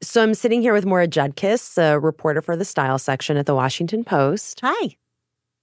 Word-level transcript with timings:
So 0.00 0.22
I'm 0.22 0.34
sitting 0.34 0.62
here 0.62 0.72
with 0.72 0.86
Maura 0.86 1.08
Judkis, 1.08 1.76
a 1.76 1.98
reporter 1.98 2.40
for 2.40 2.56
the 2.56 2.64
style 2.64 2.98
section 2.98 3.36
at 3.36 3.46
the 3.46 3.54
Washington 3.54 4.04
Post. 4.04 4.60
Hi. 4.62 4.96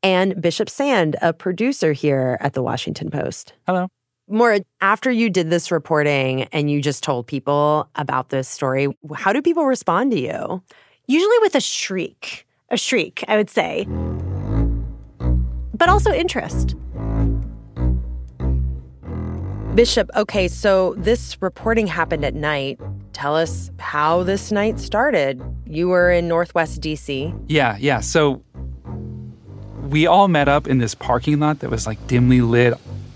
And 0.03 0.41
Bishop 0.41 0.69
Sand, 0.69 1.15
a 1.21 1.31
producer 1.31 1.93
here 1.93 2.37
at 2.41 2.51
the 2.51 2.61
Washington 2.61 3.09
Post. 3.09 3.53
Hello. 3.65 3.87
Maura, 4.27 4.59
after 4.81 5.09
you 5.09 5.29
did 5.29 5.49
this 5.49 5.71
reporting 5.71 6.43
and 6.51 6.69
you 6.69 6.81
just 6.81 7.01
told 7.01 7.27
people 7.27 7.89
about 7.95 8.27
this 8.27 8.49
story, 8.49 8.89
how 9.15 9.31
do 9.31 9.41
people 9.41 9.65
respond 9.65 10.11
to 10.11 10.19
you? 10.19 10.61
Usually 11.07 11.37
with 11.39 11.55
a 11.55 11.61
shriek, 11.61 12.45
a 12.69 12.77
shriek, 12.77 13.23
I 13.29 13.37
would 13.37 13.49
say, 13.49 13.85
but 15.73 15.87
also 15.87 16.11
interest. 16.11 16.75
Bishop, 19.75 20.09
okay, 20.15 20.49
so 20.49 20.93
this 20.97 21.41
reporting 21.41 21.87
happened 21.87 22.25
at 22.25 22.33
night. 22.33 22.79
Tell 23.15 23.33
us 23.37 23.71
how 23.79 24.23
this 24.23 24.51
night 24.51 24.77
started. 24.77 25.41
You 25.65 25.87
were 25.87 26.11
in 26.11 26.27
Northwest 26.27 26.81
DC. 26.81 27.33
Yeah, 27.47 27.77
yeah. 27.79 28.01
So 28.01 28.43
we 29.83 30.05
all 30.05 30.27
met 30.27 30.49
up 30.49 30.67
in 30.67 30.79
this 30.79 30.93
parking 30.93 31.39
lot 31.39 31.59
that 31.59 31.69
was 31.69 31.87
like 31.87 32.05
dimly 32.07 32.41
lit. 32.41 32.73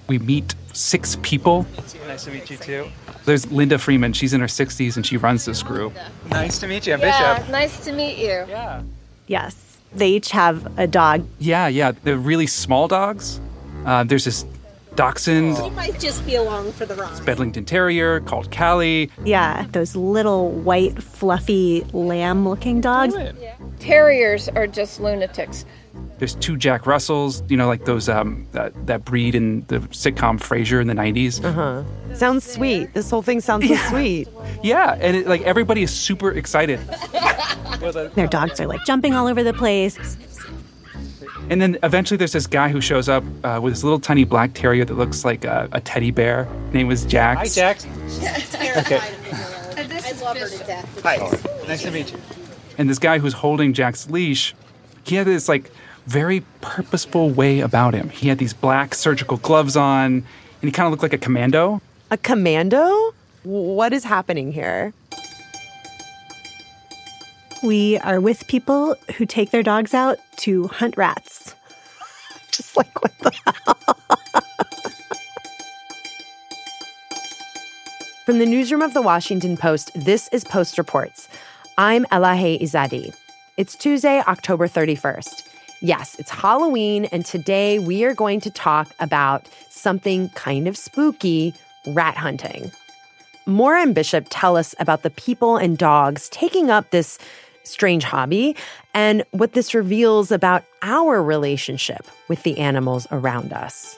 We 0.07 0.17
meet 0.17 0.55
six 0.71 1.17
people. 1.21 1.67
Nice 2.07 2.23
to 2.23 2.31
meet 2.31 2.49
you 2.49 2.55
too. 2.55 2.87
There's 3.25 3.51
Linda 3.51 3.77
Freeman. 3.77 4.13
She's 4.13 4.31
in 4.31 4.39
her 4.39 4.47
60s 4.47 4.95
and 4.95 5.05
she 5.05 5.17
runs 5.17 5.43
this 5.43 5.61
group. 5.61 5.93
Nice 6.29 6.59
to 6.59 6.67
meet 6.67 6.87
you, 6.87 6.93
I'm 6.93 7.01
Yeah, 7.01 7.33
Bishop. 7.35 7.51
nice 7.51 7.83
to 7.83 7.91
meet 7.91 8.17
you. 8.19 8.45
Yeah. 8.47 8.83
Yes. 9.27 9.79
They 9.93 10.11
each 10.11 10.31
have 10.31 10.79
a 10.79 10.87
dog. 10.87 11.27
Yeah, 11.39 11.67
yeah. 11.67 11.91
They're 12.05 12.15
really 12.17 12.47
small 12.47 12.87
dogs. 12.87 13.41
Uh, 13.85 14.05
there's 14.05 14.23
this 14.23 14.45
dachshund, 14.99 15.57
He 15.57 15.69
might 15.69 15.97
just 15.97 16.25
be 16.25 16.35
along 16.35 16.73
for 16.73 16.85
the 16.85 16.93
ride. 16.93 17.25
Bedlington 17.25 17.63
Terrier 17.63 18.19
called 18.19 18.51
Callie. 18.51 19.09
Yeah, 19.23 19.65
those 19.71 19.95
little 19.95 20.51
white, 20.51 21.01
fluffy, 21.01 21.85
lamb 21.93 22.45
looking 22.45 22.81
dogs. 22.81 23.15
Terriers 23.79 24.49
are 24.49 24.67
just 24.67 24.99
lunatics. 24.99 25.63
There's 26.17 26.35
two 26.35 26.57
Jack 26.57 26.85
Russells, 26.85 27.43
you 27.47 27.55
know, 27.55 27.67
like 27.67 27.85
those 27.85 28.09
um, 28.09 28.45
that, 28.51 28.73
that 28.87 29.05
breed 29.05 29.35
in 29.35 29.61
the 29.67 29.79
sitcom 29.79 30.37
Frasier 30.37 30.81
in 30.81 30.87
the 30.87 30.93
90s. 30.93 31.41
Uh-huh. 31.45 31.83
Sounds 32.13 32.43
sweet. 32.43 32.93
This 32.93 33.09
whole 33.09 33.21
thing 33.21 33.39
sounds 33.39 33.69
so 33.69 33.75
sweet. 33.75 34.27
Yeah, 34.61 34.97
and 34.99 35.15
it, 35.15 35.27
like 35.27 35.41
everybody 35.43 35.81
is 35.81 35.95
super 35.95 36.31
excited. 36.31 36.77
Their 38.15 38.27
dogs 38.27 38.59
are 38.59 38.67
like 38.67 38.83
jumping 38.85 39.13
all 39.13 39.27
over 39.27 39.43
the 39.43 39.53
place. 39.53 39.97
And 41.49 41.59
then 41.59 41.77
eventually 41.81 42.17
there's 42.17 42.31
this 42.33 42.45
guy 42.45 42.69
who 42.69 42.79
shows 42.79 43.09
up 43.09 43.23
uh, 43.43 43.59
with 43.61 43.73
this 43.73 43.83
little 43.83 43.99
tiny 43.99 44.23
black 44.23 44.53
terrier 44.53 44.85
that 44.85 44.93
looks 44.93 45.25
like 45.25 45.45
a, 45.45 45.67
a 45.71 45.81
teddy 45.81 46.11
bear. 46.11 46.47
Name 46.73 46.87
was 46.87 47.05
Jax. 47.05 47.55
Hi, 47.55 47.61
Jax. 47.61 47.83
Terrified 48.51 49.13
of 49.13 49.23
me. 49.23 49.29
I 50.09 50.11
love 50.23 50.37
her 50.37 50.47
to 50.47 50.57
death. 50.59 51.01
Hi. 51.01 51.17
Nice 51.67 51.81
to 51.83 51.91
meet 51.91 52.11
you. 52.11 52.19
And 52.77 52.89
this 52.89 52.99
guy 52.99 53.17
who's 53.17 53.33
holding 53.33 53.73
Jack's 53.73 54.09
leash, 54.09 54.53
he 55.03 55.15
had 55.15 55.25
this 55.25 55.49
like 55.49 55.71
very 56.05 56.41
purposeful 56.61 57.29
way 57.31 57.61
about 57.61 57.93
him. 57.93 58.09
He 58.09 58.27
had 58.29 58.37
these 58.37 58.53
black 58.53 58.93
surgical 58.93 59.37
gloves 59.37 59.75
on, 59.75 60.05
and 60.05 60.23
he 60.61 60.71
kind 60.71 60.85
of 60.85 60.91
looked 60.91 61.03
like 61.03 61.13
a 61.13 61.17
commando. 61.17 61.81
A 62.11 62.17
commando? 62.17 63.13
What 63.43 63.91
is 63.93 64.03
happening 64.03 64.51
here? 64.51 64.93
We 67.61 67.97
are 67.97 68.21
with 68.21 68.47
people 68.47 68.95
who 69.17 69.25
take 69.25 69.49
their 69.49 69.63
dogs 69.63 69.93
out 69.93 70.17
to 70.37 70.67
hunt 70.67 70.95
rats. 70.95 71.55
Just 72.51 72.77
like 72.77 73.03
what 73.03 73.17
the 73.19 73.31
hell? 73.45 73.75
From 78.25 78.39
the 78.39 78.45
newsroom 78.45 78.81
of 78.81 78.93
the 78.93 79.01
Washington 79.01 79.57
Post, 79.57 79.91
this 79.93 80.29
is 80.29 80.45
Post 80.45 80.77
Reports. 80.77 81.27
I'm 81.77 82.05
Elahe 82.05 82.61
Izadi. 82.61 83.13
It's 83.57 83.75
Tuesday, 83.75 84.23
October 84.25 84.69
31st. 84.69 85.45
Yes, 85.81 86.15
it's 86.17 86.29
Halloween, 86.29 87.05
and 87.05 87.25
today 87.25 87.77
we 87.77 88.05
are 88.05 88.13
going 88.13 88.39
to 88.41 88.49
talk 88.49 88.89
about 89.01 89.49
something 89.69 90.29
kind 90.29 90.65
of 90.65 90.77
spooky 90.77 91.53
rat 91.87 92.15
hunting. 92.15 92.71
Maura 93.45 93.81
and 93.81 93.95
Bishop 93.95 94.27
tell 94.29 94.55
us 94.55 94.75
about 94.79 95.01
the 95.01 95.09
people 95.09 95.57
and 95.57 95.77
dogs 95.77 96.29
taking 96.29 96.69
up 96.69 96.91
this 96.91 97.17
strange 97.63 98.03
hobby 98.03 98.55
and 98.93 99.23
what 99.31 99.53
this 99.53 99.73
reveals 99.73 100.31
about 100.31 100.63
our 100.81 101.23
relationship 101.23 102.07
with 102.27 102.43
the 102.43 102.57
animals 102.57 103.07
around 103.11 103.53
us. 103.53 103.97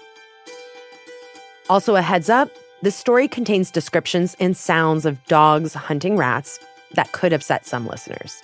Also, 1.69 1.95
a 1.95 2.01
heads 2.01 2.29
up 2.29 2.49
this 2.81 2.95
story 2.95 3.27
contains 3.27 3.69
descriptions 3.69 4.35
and 4.39 4.57
sounds 4.57 5.05
of 5.05 5.23
dogs 5.25 5.75
hunting 5.75 6.17
rats 6.17 6.59
that 6.95 7.11
could 7.11 7.31
upset 7.31 7.65
some 7.65 7.85
listeners. 7.85 8.41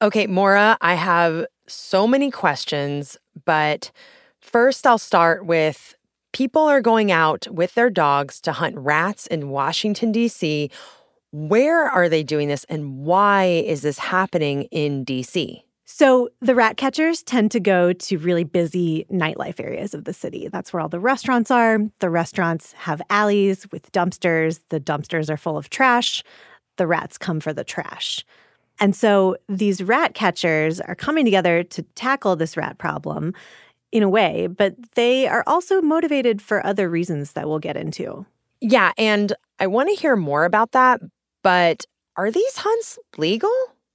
Okay, 0.00 0.26
Maura, 0.26 0.76
I 0.80 0.94
have 0.94 1.46
so 1.66 2.06
many 2.06 2.30
questions, 2.30 3.16
but 3.44 3.90
first 4.40 4.86
I'll 4.86 4.98
start 4.98 5.44
with 5.46 5.96
people 6.32 6.62
are 6.62 6.80
going 6.80 7.10
out 7.10 7.46
with 7.50 7.74
their 7.74 7.90
dogs 7.90 8.40
to 8.42 8.52
hunt 8.52 8.76
rats 8.76 9.26
in 9.26 9.50
Washington, 9.50 10.12
D.C. 10.12 10.70
Where 11.30 11.84
are 11.84 12.08
they 12.08 12.22
doing 12.22 12.48
this 12.48 12.64
and 12.64 12.98
why 12.98 13.44
is 13.44 13.82
this 13.82 13.98
happening 13.98 14.64
in 14.64 15.04
D.C.? 15.04 15.64
So 15.90 16.28
the 16.40 16.54
rat 16.54 16.76
catchers 16.76 17.22
tend 17.22 17.50
to 17.52 17.60
go 17.60 17.94
to 17.94 18.18
really 18.18 18.44
busy 18.44 19.06
nightlife 19.10 19.58
areas 19.58 19.94
of 19.94 20.04
the 20.04 20.12
city. 20.12 20.46
That's 20.48 20.72
where 20.72 20.80
all 20.80 20.88
the 20.88 21.00
restaurants 21.00 21.50
are. 21.50 21.78
The 22.00 22.10
restaurants 22.10 22.72
have 22.74 23.00
alleys 23.08 23.66
with 23.72 23.90
dumpsters. 23.90 24.60
The 24.68 24.80
dumpsters 24.80 25.30
are 25.30 25.38
full 25.38 25.56
of 25.56 25.70
trash. 25.70 26.22
The 26.76 26.86
rats 26.86 27.16
come 27.16 27.40
for 27.40 27.54
the 27.54 27.64
trash. 27.64 28.24
And 28.78 28.94
so 28.94 29.36
these 29.48 29.82
rat 29.82 30.14
catchers 30.14 30.80
are 30.80 30.94
coming 30.94 31.24
together 31.24 31.64
to 31.64 31.82
tackle 31.82 32.36
this 32.36 32.56
rat 32.56 32.78
problem 32.78 33.34
in 33.92 34.02
a 34.02 34.08
way, 34.08 34.46
but 34.46 34.74
they 34.94 35.26
are 35.26 35.44
also 35.46 35.80
motivated 35.80 36.42
for 36.42 36.64
other 36.64 36.88
reasons 36.88 37.32
that 37.32 37.48
we'll 37.48 37.58
get 37.58 37.76
into. 37.76 38.26
Yeah, 38.60 38.92
and 38.98 39.32
I 39.58 39.66
want 39.66 39.88
to 39.88 39.94
hear 39.94 40.16
more 40.16 40.44
about 40.44 40.72
that, 40.72 41.00
but 41.42 41.84
are 42.16 42.30
these 42.30 42.56
hunts 42.56 42.98
legal? 43.16 43.54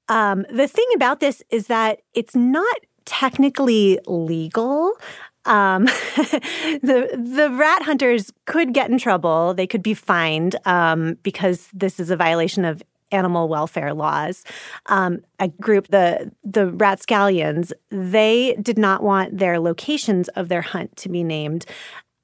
Um, 0.10 0.46
the 0.52 0.68
thing 0.68 0.88
about 0.96 1.20
this 1.20 1.44
is 1.50 1.68
that 1.68 2.00
it's 2.14 2.36
not 2.36 2.76
technically 3.06 4.00
legal. 4.08 4.94
Um, 5.46 5.86
the 6.82 7.10
the 7.14 7.50
rat 7.52 7.84
hunters 7.84 8.32
could 8.46 8.74
get 8.74 8.90
in 8.90 8.98
trouble. 8.98 9.54
They 9.54 9.68
could 9.68 9.84
be 9.84 9.94
fined 9.94 10.56
um, 10.66 11.18
because 11.24 11.68
this 11.74 12.00
is 12.00 12.10
a 12.10 12.16
violation 12.16 12.64
of 12.64 12.82
animal 13.14 13.48
welfare 13.48 13.94
laws. 13.94 14.44
Um, 14.88 15.22
a 15.40 15.48
group, 15.48 15.88
the 15.88 16.32
the 16.44 16.72
Ratscallions, 16.72 17.72
they 17.90 18.58
did 18.62 18.78
not 18.78 19.04
want 19.04 19.38
their 19.38 19.60
locations 19.60 20.28
of 20.30 20.50
their 20.50 20.62
hunt 20.62 20.96
to 20.98 21.10
be 21.10 21.24
named. 21.24 21.66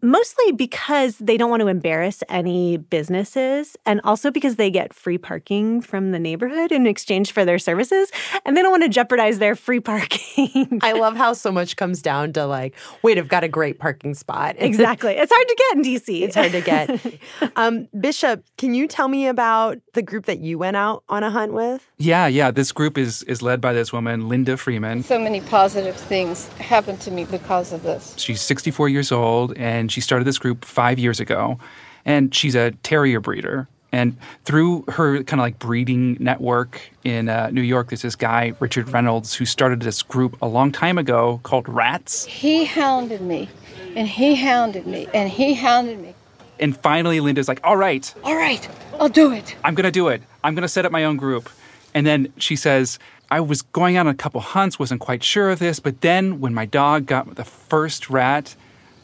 Mostly 0.01 0.51
because 0.53 1.17
they 1.17 1.37
don't 1.37 1.49
want 1.49 1.61
to 1.61 1.67
embarrass 1.67 2.23
any 2.29 2.77
businesses, 2.77 3.75
and 3.85 3.99
also 4.03 4.31
because 4.31 4.55
they 4.55 4.71
get 4.71 4.93
free 4.93 5.17
parking 5.17 5.81
from 5.81 6.11
the 6.11 6.19
neighborhood 6.19 6.71
in 6.71 6.87
exchange 6.87 7.31
for 7.31 7.43
their 7.43 7.59
services, 7.59 8.11
and 8.45 8.55
they 8.55 8.61
don't 8.61 8.71
want 8.71 8.83
to 8.83 8.89
jeopardize 8.89 9.39
their 9.39 9.55
free 9.55 9.79
parking. 9.89 10.79
I 10.81 10.93
love 10.93 11.15
how 11.15 11.33
so 11.33 11.51
much 11.51 11.75
comes 11.75 12.01
down 12.01 12.33
to 12.33 12.45
like, 12.45 12.75
wait, 13.03 13.17
I've 13.17 13.27
got 13.27 13.43
a 13.43 13.47
great 13.47 13.79
parking 13.79 14.13
spot. 14.13 14.55
exactly. 14.59 15.13
It's 15.13 15.31
hard 15.33 15.47
to 15.47 15.55
get 15.55 15.77
in 15.77 15.83
DC. 15.83 16.21
It's 16.21 16.35
hard 16.35 16.51
to 16.51 16.61
get. 16.61 17.51
um, 17.55 17.87
Bishop, 17.99 18.43
can 18.57 18.73
you 18.73 18.87
tell 18.87 19.07
me 19.07 19.27
about 19.27 19.79
the 19.93 20.01
group 20.01 20.25
that 20.25 20.39
you 20.39 20.57
went 20.57 20.77
out 20.77 21.03
on 21.09 21.23
a 21.23 21.29
hunt 21.29 21.53
with? 21.53 21.87
Yeah, 21.97 22.27
yeah. 22.27 22.51
This 22.51 22.71
group 22.71 22.97
is 22.97 23.23
is 23.23 23.41
led 23.41 23.59
by 23.59 23.73
this 23.73 23.91
woman, 23.91 24.29
Linda 24.29 24.55
Freeman. 24.57 25.03
So 25.03 25.19
many 25.19 25.41
positive 25.41 25.95
things 25.95 26.47
happened 26.53 27.01
to 27.01 27.11
me 27.11 27.25
because 27.25 27.73
of 27.73 27.83
this. 27.83 28.15
She's 28.17 28.41
64 28.41 28.89
years 28.89 29.11
old, 29.11 29.57
and 29.57 29.88
she 29.91 30.01
started 30.01 30.25
this 30.25 30.37
group 30.37 30.65
five 30.65 30.99
years 30.99 31.19
ago. 31.19 31.59
And 32.05 32.33
she's 32.33 32.55
a 32.55 32.71
terrier 32.83 33.19
breeder. 33.19 33.67
And 33.91 34.15
through 34.45 34.83
her 34.87 35.23
kind 35.23 35.39
of 35.39 35.43
like 35.43 35.59
breeding 35.59 36.15
network 36.19 36.79
in 37.03 37.27
uh, 37.27 37.49
New 37.51 37.61
York, 37.61 37.89
there's 37.89 38.03
this 38.03 38.15
guy, 38.15 38.53
Richard 38.59 38.87
Reynolds, 38.89 39.33
who 39.33 39.45
started 39.45 39.81
this 39.81 40.03
group 40.03 40.39
a 40.41 40.47
long 40.47 40.71
time 40.71 40.97
ago 40.97 41.39
called 41.43 41.67
Rats. 41.67 42.25
He 42.25 42.65
hounded 42.65 43.21
me, 43.21 43.49
and 43.95 44.07
he 44.07 44.35
hounded 44.35 44.85
me, 44.85 45.07
and 45.13 45.27
he 45.29 45.55
hounded 45.55 45.99
me. 45.99 46.13
And 46.59 46.77
finally, 46.77 47.19
Linda's 47.19 47.47
like, 47.47 47.61
all 47.63 47.77
right, 47.77 48.13
All 48.23 48.35
right, 48.35 48.69
I'll 48.99 49.09
do 49.09 49.31
it. 49.31 49.55
I'm 49.63 49.73
going 49.73 49.85
to 49.85 49.91
do 49.91 50.09
it. 50.09 50.21
I'm 50.43 50.53
going 50.53 50.63
to 50.63 50.69
set 50.69 50.85
up 50.85 50.91
my 50.91 51.05
own 51.05 51.17
group. 51.17 51.49
And 51.93 52.05
then 52.05 52.31
she 52.37 52.55
says, 52.55 52.99
I 53.31 53.39
was 53.39 53.61
going 53.63 53.97
out 53.97 54.05
on 54.05 54.13
a 54.13 54.17
couple 54.17 54.41
hunts, 54.41 54.77
wasn't 54.77 55.01
quite 55.01 55.23
sure 55.23 55.49
of 55.49 55.59
this, 55.59 55.79
but 55.79 56.01
then 56.01 56.39
when 56.39 56.53
my 56.53 56.65
dog 56.65 57.07
got 57.07 57.35
the 57.35 57.43
first 57.43 58.09
rat, 58.09 58.55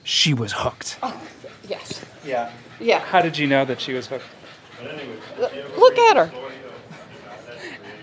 she 0.06 0.34
was 0.34 0.54
hooked. 0.54 0.98
Yes. 1.68 2.06
Yeah. 2.24 2.52
Yeah. 2.80 3.00
How 3.00 3.22
did 3.22 3.38
you 3.38 3.48
know 3.48 3.66
that 3.66 3.82
she 3.82 3.92
was 3.92 4.08
hooked? 4.08 4.24
Look 5.78 5.98
at 5.98 6.16
her. 6.16 6.32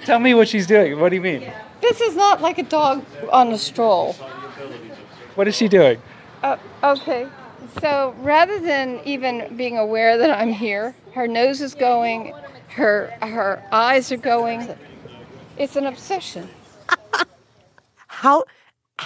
Tell 0.05 0.19
me 0.19 0.35
what 0.35 0.49
she's 0.49 0.67
doing. 0.67 0.99
What 0.99 1.11
do 1.11 1.15
you 1.15 1.23
mean? 1.23 1.51
This 1.81 2.01
is 2.01 2.17
not 2.17 2.43
like 2.43 2.59
a 2.59 2.65
dog 2.65 3.05
on 3.31 3.53
a 3.53 3.59
stroll. 3.59 4.15
What 5.37 5.47
is 5.49 5.55
she 5.55 5.69
doing? 5.69 6.03
Uh, 6.43 6.57
okay. 6.83 7.29
So 7.81 8.15
rather 8.19 8.59
than 8.59 9.01
even 9.05 9.57
being 9.57 9.79
aware 9.79 10.19
that 10.19 10.31
I'm 10.31 10.53
here, 10.53 10.95
her 11.15 11.29
nose 11.29 11.61
is 11.61 11.75
going, 11.75 12.35
her 12.69 13.17
her 13.23 13.63
eyes 13.71 14.11
are 14.11 14.17
going. 14.17 14.69
It's 15.57 15.77
an 15.77 15.87
obsession. 15.87 16.49
How 18.09 18.45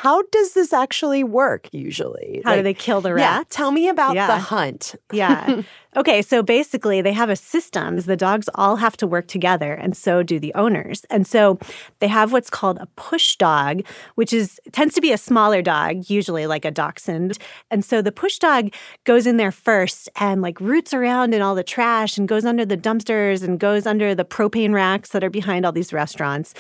how 0.02 0.22
does 0.30 0.52
this 0.52 0.72
actually 0.72 1.24
work 1.24 1.68
usually? 1.72 2.42
How 2.44 2.54
do 2.56 2.62
they 2.62 2.74
kill 2.74 3.00
the 3.00 3.14
Yeah, 3.14 3.44
tell 3.48 3.70
me 3.70 3.88
about 3.88 4.14
the 4.14 4.38
hunt. 4.38 4.94
Yeah. 5.12 5.62
okay. 5.96 6.22
So 6.22 6.42
basically, 6.42 7.00
they 7.02 7.12
have 7.12 7.30
a 7.30 7.36
system. 7.36 7.98
The 7.98 8.16
dogs 8.16 8.48
all 8.54 8.76
have 8.76 8.96
to 8.98 9.06
work 9.06 9.26
together, 9.26 9.72
and 9.72 9.96
so 9.96 10.22
do 10.22 10.38
the 10.38 10.54
owners. 10.54 11.04
And 11.10 11.26
so 11.26 11.58
they 12.00 12.08
have 12.08 12.32
what's 12.32 12.50
called 12.50 12.78
a 12.78 12.86
push 12.96 13.36
dog, 13.36 13.82
which 14.14 14.32
is 14.32 14.60
tends 14.72 14.94
to 14.94 15.00
be 15.00 15.12
a 15.12 15.18
smaller 15.18 15.62
dog, 15.62 16.08
usually 16.10 16.46
like 16.46 16.64
a 16.64 16.70
dachshund. 16.70 17.38
And 17.70 17.84
so 17.84 18.02
the 18.02 18.12
push 18.12 18.38
dog 18.38 18.72
goes 19.04 19.26
in 19.26 19.36
there 19.36 19.52
first 19.52 20.08
and 20.16 20.42
like 20.42 20.60
roots 20.60 20.92
around 20.92 21.34
in 21.34 21.42
all 21.42 21.54
the 21.54 21.62
trash 21.62 22.18
and 22.18 22.28
goes 22.28 22.44
under 22.44 22.64
the 22.64 22.76
dumpsters 22.76 23.42
and 23.42 23.58
goes 23.58 23.86
under 23.86 24.14
the 24.14 24.24
propane 24.24 24.72
racks 24.72 25.10
that 25.10 25.24
are 25.24 25.30
behind 25.30 25.64
all 25.64 25.72
these 25.72 25.92
restaurants 25.92 26.54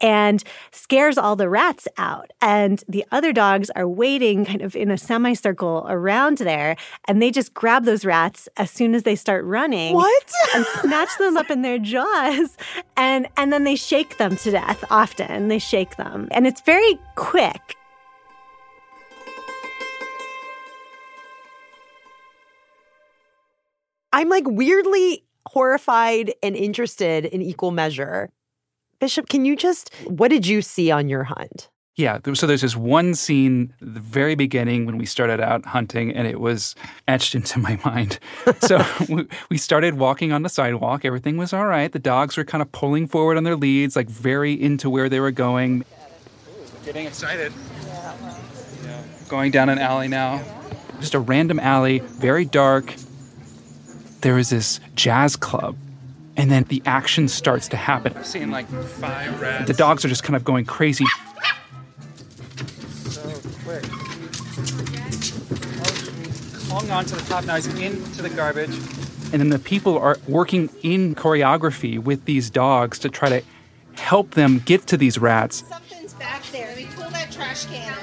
and 0.00 0.42
scares 0.72 1.16
all 1.16 1.36
the 1.36 1.48
rats 1.48 1.86
out. 1.96 2.32
And 2.40 2.82
the 2.88 3.04
other 3.12 3.32
dogs 3.32 3.70
are 3.70 3.88
waiting 3.88 4.44
kind 4.44 4.60
of 4.60 4.74
in 4.74 4.90
a 4.90 4.98
semicircle 4.98 5.86
around 5.88 6.38
there 6.38 6.76
and 7.06 7.22
they 7.22 7.30
just 7.30 7.54
grab 7.54 7.84
those 7.84 8.04
rats 8.04 8.48
as 8.56 8.70
soon 8.70 8.81
as 8.94 9.04
they 9.04 9.16
start 9.16 9.44
running. 9.44 9.94
What? 9.94 10.32
and 10.54 10.66
snatch 10.80 11.16
them 11.18 11.36
up 11.36 11.50
in 11.50 11.62
their 11.62 11.78
jaws 11.78 12.56
and 12.96 13.26
and 13.36 13.52
then 13.52 13.64
they 13.64 13.76
shake 13.76 14.18
them 14.18 14.36
to 14.36 14.50
death 14.50 14.84
often. 14.90 15.48
They 15.48 15.58
shake 15.58 15.96
them. 15.96 16.28
And 16.30 16.46
it's 16.46 16.60
very 16.62 16.98
quick. 17.14 17.76
I'm 24.12 24.28
like 24.28 24.44
weirdly 24.46 25.24
horrified 25.46 26.34
and 26.42 26.54
interested 26.54 27.24
in 27.24 27.42
equal 27.42 27.70
measure. 27.70 28.30
Bishop, 29.00 29.28
can 29.28 29.44
you 29.44 29.56
just 29.56 29.92
what 30.04 30.28
did 30.28 30.46
you 30.46 30.62
see 30.62 30.90
on 30.90 31.08
your 31.08 31.24
hunt? 31.24 31.70
Yeah, 31.94 32.18
so 32.32 32.46
there's 32.46 32.62
this 32.62 32.74
one 32.74 33.14
scene 33.14 33.74
the 33.80 34.00
very 34.00 34.34
beginning 34.34 34.86
when 34.86 34.96
we 34.96 35.04
started 35.04 35.40
out 35.40 35.66
hunting, 35.66 36.10
and 36.10 36.26
it 36.26 36.40
was 36.40 36.74
etched 37.06 37.34
into 37.34 37.58
my 37.58 37.78
mind. 37.84 38.18
so 38.60 38.82
we- 39.10 39.26
we 39.50 39.58
started 39.58 39.98
walking 39.98 40.32
on 40.32 40.42
the 40.42 40.48
sidewalk. 40.48 41.04
Everything 41.04 41.36
was 41.36 41.52
all 41.52 41.66
right. 41.66 41.92
The 41.92 41.98
dogs 41.98 42.38
were 42.38 42.44
kind 42.44 42.62
of 42.62 42.72
pulling 42.72 43.06
forward 43.08 43.36
on 43.36 43.44
their 43.44 43.56
leads, 43.56 43.94
like 43.94 44.08
very 44.08 44.54
into 44.60 44.88
where 44.88 45.10
they 45.10 45.20
were 45.20 45.30
going. 45.32 45.84
Getting 46.86 47.06
excited. 47.06 47.52
Yeah. 48.84 49.02
Going 49.28 49.50
down 49.50 49.68
an 49.68 49.78
alley 49.78 50.08
now. 50.08 50.42
Just 50.98 51.12
a 51.14 51.20
random 51.20 51.60
alley, 51.60 51.98
very 51.98 52.44
dark. 52.46 52.94
There 54.22 54.38
is 54.38 54.48
this 54.50 54.80
jazz 54.94 55.36
club, 55.36 55.76
and 56.38 56.50
then 56.50 56.62
the 56.64 56.80
action 56.86 57.28
starts 57.28 57.68
to 57.68 57.76
happen. 57.76 58.14
I've 58.16 58.26
seen 58.26 58.50
like 58.50 58.66
five 58.68 59.40
rats. 59.42 59.66
The 59.66 59.74
dogs 59.74 60.04
are 60.06 60.08
just 60.08 60.22
kind 60.22 60.36
of 60.36 60.44
going 60.44 60.64
crazy. 60.64 61.04
Clung 66.72 66.90
onto 66.90 67.14
the 67.14 67.20
top. 67.22 67.44
Now 67.44 67.56
he's 67.56 67.66
into 67.66 68.22
the 68.22 68.30
garbage. 68.30 68.74
And 69.30 69.42
then 69.42 69.50
the 69.50 69.58
people 69.58 69.98
are 69.98 70.16
working 70.26 70.70
in 70.82 71.14
choreography 71.14 71.98
with 71.98 72.24
these 72.24 72.48
dogs 72.48 72.98
to 73.00 73.10
try 73.10 73.28
to 73.28 73.42
help 73.96 74.30
them 74.30 74.58
get 74.58 74.86
to 74.86 74.96
these 74.96 75.18
rats. 75.18 75.64
Something's 75.68 76.14
back 76.14 76.42
there. 76.44 76.68
Let 76.68 76.78
me 76.78 76.88
pull 76.94 77.10
that 77.10 77.30
trash 77.30 77.66
can 77.66 77.92
out. 77.92 77.98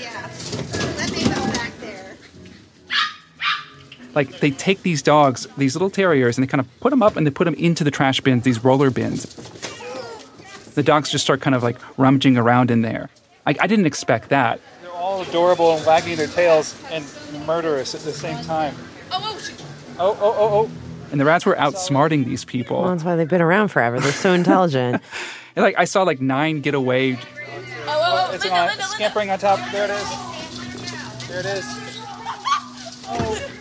Yeah. 0.00 0.30
Let 0.96 1.12
me 1.12 1.22
go 1.24 1.52
back 1.52 1.72
there. 1.80 2.16
Like 4.14 4.40
they 4.40 4.52
take 4.52 4.82
these 4.82 5.02
dogs, 5.02 5.46
these 5.58 5.74
little 5.74 5.90
terriers, 5.90 6.38
and 6.38 6.42
they 6.42 6.50
kind 6.50 6.62
of 6.62 6.80
put 6.80 6.90
them 6.90 7.02
up 7.02 7.16
and 7.16 7.26
they 7.26 7.30
put 7.30 7.44
them 7.44 7.54
into 7.56 7.84
the 7.84 7.90
trash 7.90 8.22
bins, 8.22 8.42
these 8.42 8.64
roller 8.64 8.90
bins. 8.90 9.26
The 10.74 10.82
dogs 10.82 11.10
just 11.10 11.24
start 11.24 11.42
kind 11.42 11.54
of 11.54 11.62
like 11.62 11.76
rummaging 11.98 12.38
around 12.38 12.70
in 12.70 12.80
there. 12.80 13.10
I, 13.46 13.54
I 13.60 13.66
didn't 13.66 13.84
expect 13.84 14.30
that. 14.30 14.60
They're 15.22 15.40
all 15.40 15.52
adorable 15.52 15.76
and 15.76 15.86
wagging 15.86 16.16
their 16.16 16.26
tails 16.26 16.74
and 16.90 17.04
murderous 17.46 17.94
at 17.94 18.00
the 18.02 18.12
same 18.12 18.42
time. 18.44 18.74
Oh, 19.10 19.38
oh, 19.98 20.16
oh, 20.20 20.34
oh. 20.38 20.70
And 21.10 21.20
the 21.20 21.24
rats 21.24 21.44
were 21.44 21.54
outsmarting 21.56 22.24
these 22.24 22.44
people. 22.44 22.80
Well, 22.80 22.90
that's 22.90 23.04
why 23.04 23.16
they've 23.16 23.28
been 23.28 23.42
around 23.42 23.68
forever. 23.68 24.00
They're 24.00 24.12
so 24.12 24.32
intelligent. 24.32 25.02
And 25.54 25.62
like 25.62 25.74
I 25.76 25.84
saw 25.84 26.02
like 26.04 26.18
nine 26.18 26.62
get 26.62 26.72
away. 26.74 27.12
Oh, 27.12 27.18
oh, 27.86 28.28
oh. 28.30 28.34
it's 28.34 28.46
on, 28.46 28.70
scampering 28.88 29.28
on 29.28 29.38
top. 29.38 29.58
There 29.70 29.84
it 29.84 29.90
is. 29.90 31.28
There 31.28 31.40
it 31.40 31.44
is. 31.44 31.66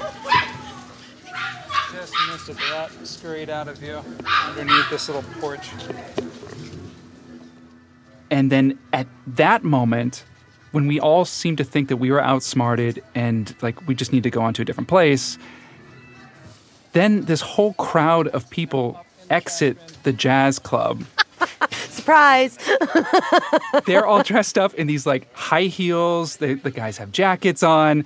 Just 1.91 2.13
missed 2.31 2.47
it. 2.47 2.55
The 2.55 2.63
rat 2.71 2.91
scurried 3.03 3.49
out 3.49 3.67
of 3.67 3.77
view 3.77 4.01
underneath 4.47 4.89
this 4.89 5.09
little 5.09 5.23
porch. 5.41 5.69
And 8.29 8.49
then 8.49 8.79
at 8.93 9.07
that 9.27 9.65
moment, 9.65 10.23
when 10.71 10.87
we 10.87 10.99
all 10.99 11.25
seemed 11.25 11.57
to 11.57 11.63
think 11.63 11.89
that 11.89 11.97
we 11.97 12.11
were 12.11 12.21
outsmarted 12.21 13.03
and 13.15 13.55
like 13.61 13.87
we 13.87 13.95
just 13.95 14.13
need 14.13 14.23
to 14.23 14.29
go 14.29 14.41
on 14.41 14.53
to 14.55 14.61
a 14.61 14.65
different 14.65 14.87
place, 14.87 15.37
then 16.93 17.21
this 17.25 17.41
whole 17.41 17.73
crowd 17.73 18.27
of 18.29 18.49
people 18.49 19.03
exit 19.29 19.77
the 20.03 20.11
jazz 20.11 20.59
club 20.59 21.03
Surprise. 21.71 22.57
they're 23.85 24.05
all 24.05 24.23
dressed 24.23 24.57
up 24.57 24.73
in 24.75 24.87
these 24.87 25.05
like 25.05 25.31
high 25.33 25.63
heels. 25.63 26.37
They, 26.37 26.55
the 26.55 26.71
guys 26.71 26.97
have 26.97 27.11
jackets 27.11 27.63
on. 27.63 28.05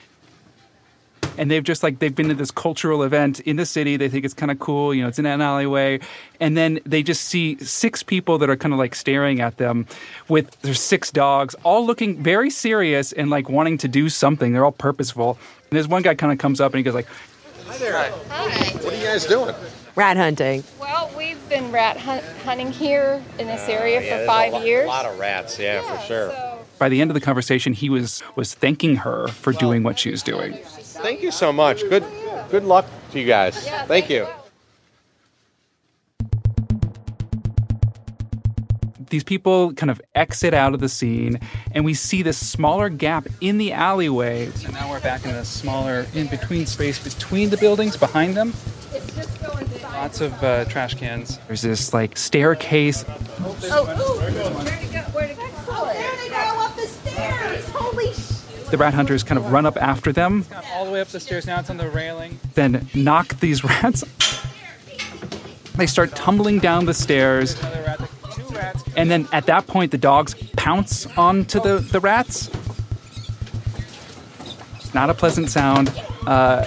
And 1.37 1.51
they've 1.51 1.63
just 1.63 1.83
like, 1.83 1.99
they've 1.99 2.15
been 2.15 2.29
to 2.29 2.33
this 2.33 2.51
cultural 2.51 3.03
event 3.03 3.39
in 3.41 3.55
the 3.57 3.65
city. 3.65 3.97
They 3.97 4.07
think 4.09 4.23
it's 4.25 4.33
kind 4.33 4.51
of 4.51 4.59
cool. 4.59 4.93
You 4.93 5.01
know, 5.03 5.07
it's 5.09 5.19
in 5.19 5.25
an 5.25 5.41
alleyway. 5.41 5.99
And 6.39 6.55
then 6.55 6.79
they 6.85 7.03
just 7.03 7.23
see 7.25 7.57
six 7.57 8.03
people 8.03 8.37
that 8.37 8.49
are 8.49 8.55
kind 8.55 8.73
of 8.73 8.79
like 8.79 8.95
staring 8.95 9.41
at 9.41 9.57
them 9.57 9.85
with 10.29 10.59
their 10.61 10.73
six 10.73 11.11
dogs, 11.11 11.55
all 11.63 11.85
looking 11.85 12.21
very 12.23 12.49
serious 12.49 13.11
and 13.11 13.29
like 13.29 13.49
wanting 13.49 13.77
to 13.79 13.87
do 13.87 14.07
something. 14.09 14.53
They're 14.53 14.65
all 14.65 14.71
purposeful. 14.71 15.37
And 15.69 15.71
there's 15.71 15.87
one 15.87 16.01
guy 16.03 16.15
kind 16.15 16.31
of 16.31 16.39
comes 16.39 16.61
up 16.61 16.71
and 16.73 16.77
he 16.77 16.83
goes 16.83 16.93
like, 16.95 17.07
Hi. 17.67 17.77
There, 17.79 17.93
hi. 18.29 18.77
What 18.83 18.93
are 18.93 18.97
you 18.97 19.03
guys 19.03 19.25
doing? 19.25 19.53
Rat 19.95 20.17
hunting. 20.17 20.63
Well, 20.79 21.11
we've 21.17 21.49
been 21.49 21.71
rat 21.71 21.97
hunt- 21.97 22.23
hunting 22.43 22.71
here 22.71 23.21
in 23.39 23.47
this 23.47 23.67
area 23.67 23.97
Uh, 23.97 24.01
Yeah, 24.01 24.19
for 24.19 24.25
five 24.27 24.53
a 24.53 24.57
lot, 24.57 24.65
years. 24.65 24.85
A 24.85 24.87
lot 24.87 25.05
of 25.05 25.17
rats, 25.19 25.57
yeah, 25.57 25.81
for 25.81 26.01
sure. 26.05 26.29
So 26.29 26.59
by 26.77 26.89
the 26.89 27.01
end 27.01 27.09
of 27.09 27.15
the 27.15 27.21
conversation, 27.21 27.73
he 27.73 27.89
was 27.89 28.21
was 28.35 28.53
thanking 28.53 28.97
her 28.97 29.27
for 29.29 29.51
doing 29.53 29.81
what 29.83 29.97
she 29.97 30.11
was 30.11 30.21
doing. 30.21 30.57
Thank 31.05 31.21
you 31.21 31.29
so 31.29 31.53
much. 31.53 31.87
Good 31.87 32.03
good 32.49 32.63
luck 32.63 32.83
to 33.11 33.19
you 33.19 33.27
guys. 33.27 33.69
thank 33.85 34.09
you. 34.09 34.25
these 39.11 39.23
people 39.23 39.71
kind 39.73 39.91
of 39.91 40.01
exit 40.15 40.55
out 40.55 40.73
of 40.73 40.79
the 40.79 40.89
scene 40.89 41.39
and 41.71 41.85
we 41.85 41.93
see 41.93 42.23
this 42.23 42.43
smaller 42.43 42.89
gap 42.89 43.27
in 43.39 43.59
the 43.59 43.71
alleyway. 43.71 44.49
So 44.49 44.71
now 44.71 44.89
we're 44.89 44.99
back 44.99 45.23
in 45.25 45.31
the 45.33 45.45
smaller 45.45 46.07
in 46.15 46.25
between 46.25 46.65
space 46.65 46.97
between 47.01 47.51
the 47.51 47.57
buildings 47.57 47.95
behind 47.95 48.35
them. 48.35 48.51
it's 48.91 49.15
just 49.15 49.39
going 49.43 49.69
Lots 49.83 50.21
of 50.21 50.43
uh, 50.43 50.65
trash 50.65 50.95
cans. 50.95 51.37
There's 51.45 51.61
this 51.61 51.93
like 51.93 52.17
staircase. 52.17 53.05
Oh, 53.69 54.81
ooh, 54.81 54.84
the 58.75 58.83
rat 58.83 58.93
hunters 58.93 59.23
kind 59.23 59.37
of 59.37 59.53
run 59.53 59.65
up 59.65 59.77
after 59.77 60.11
them. 60.11 60.43
all 60.73 60.83
the 60.83 60.91
way 60.91 60.99
up 60.99 61.07
the 61.07 61.19
stairs 61.19 61.47
now, 61.47 61.61
it's 61.61 61.69
on 61.69 61.77
the 61.77 61.89
railing. 61.89 62.37
Then 62.55 62.89
knock 62.93 63.39
these 63.39 63.63
rats. 63.63 64.03
They 65.75 65.87
start 65.87 66.13
tumbling 66.13 66.59
down 66.59 66.83
the 66.83 66.93
stairs. 66.93 67.55
And 68.97 69.09
then 69.09 69.29
at 69.31 69.45
that 69.45 69.65
point, 69.67 69.91
the 69.91 69.97
dogs 69.97 70.35
pounce 70.57 71.05
onto 71.17 71.61
the, 71.61 71.77
the 71.79 72.01
rats. 72.01 72.49
It's 74.75 74.93
not 74.93 75.09
a 75.09 75.13
pleasant 75.13 75.49
sound. 75.49 75.89
Uh, 76.27 76.65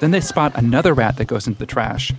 then 0.00 0.10
they 0.10 0.20
spot 0.20 0.50
another 0.56 0.92
rat 0.92 1.18
that 1.18 1.26
goes 1.26 1.46
into 1.46 1.60
the 1.60 1.66
trash. 1.66 2.12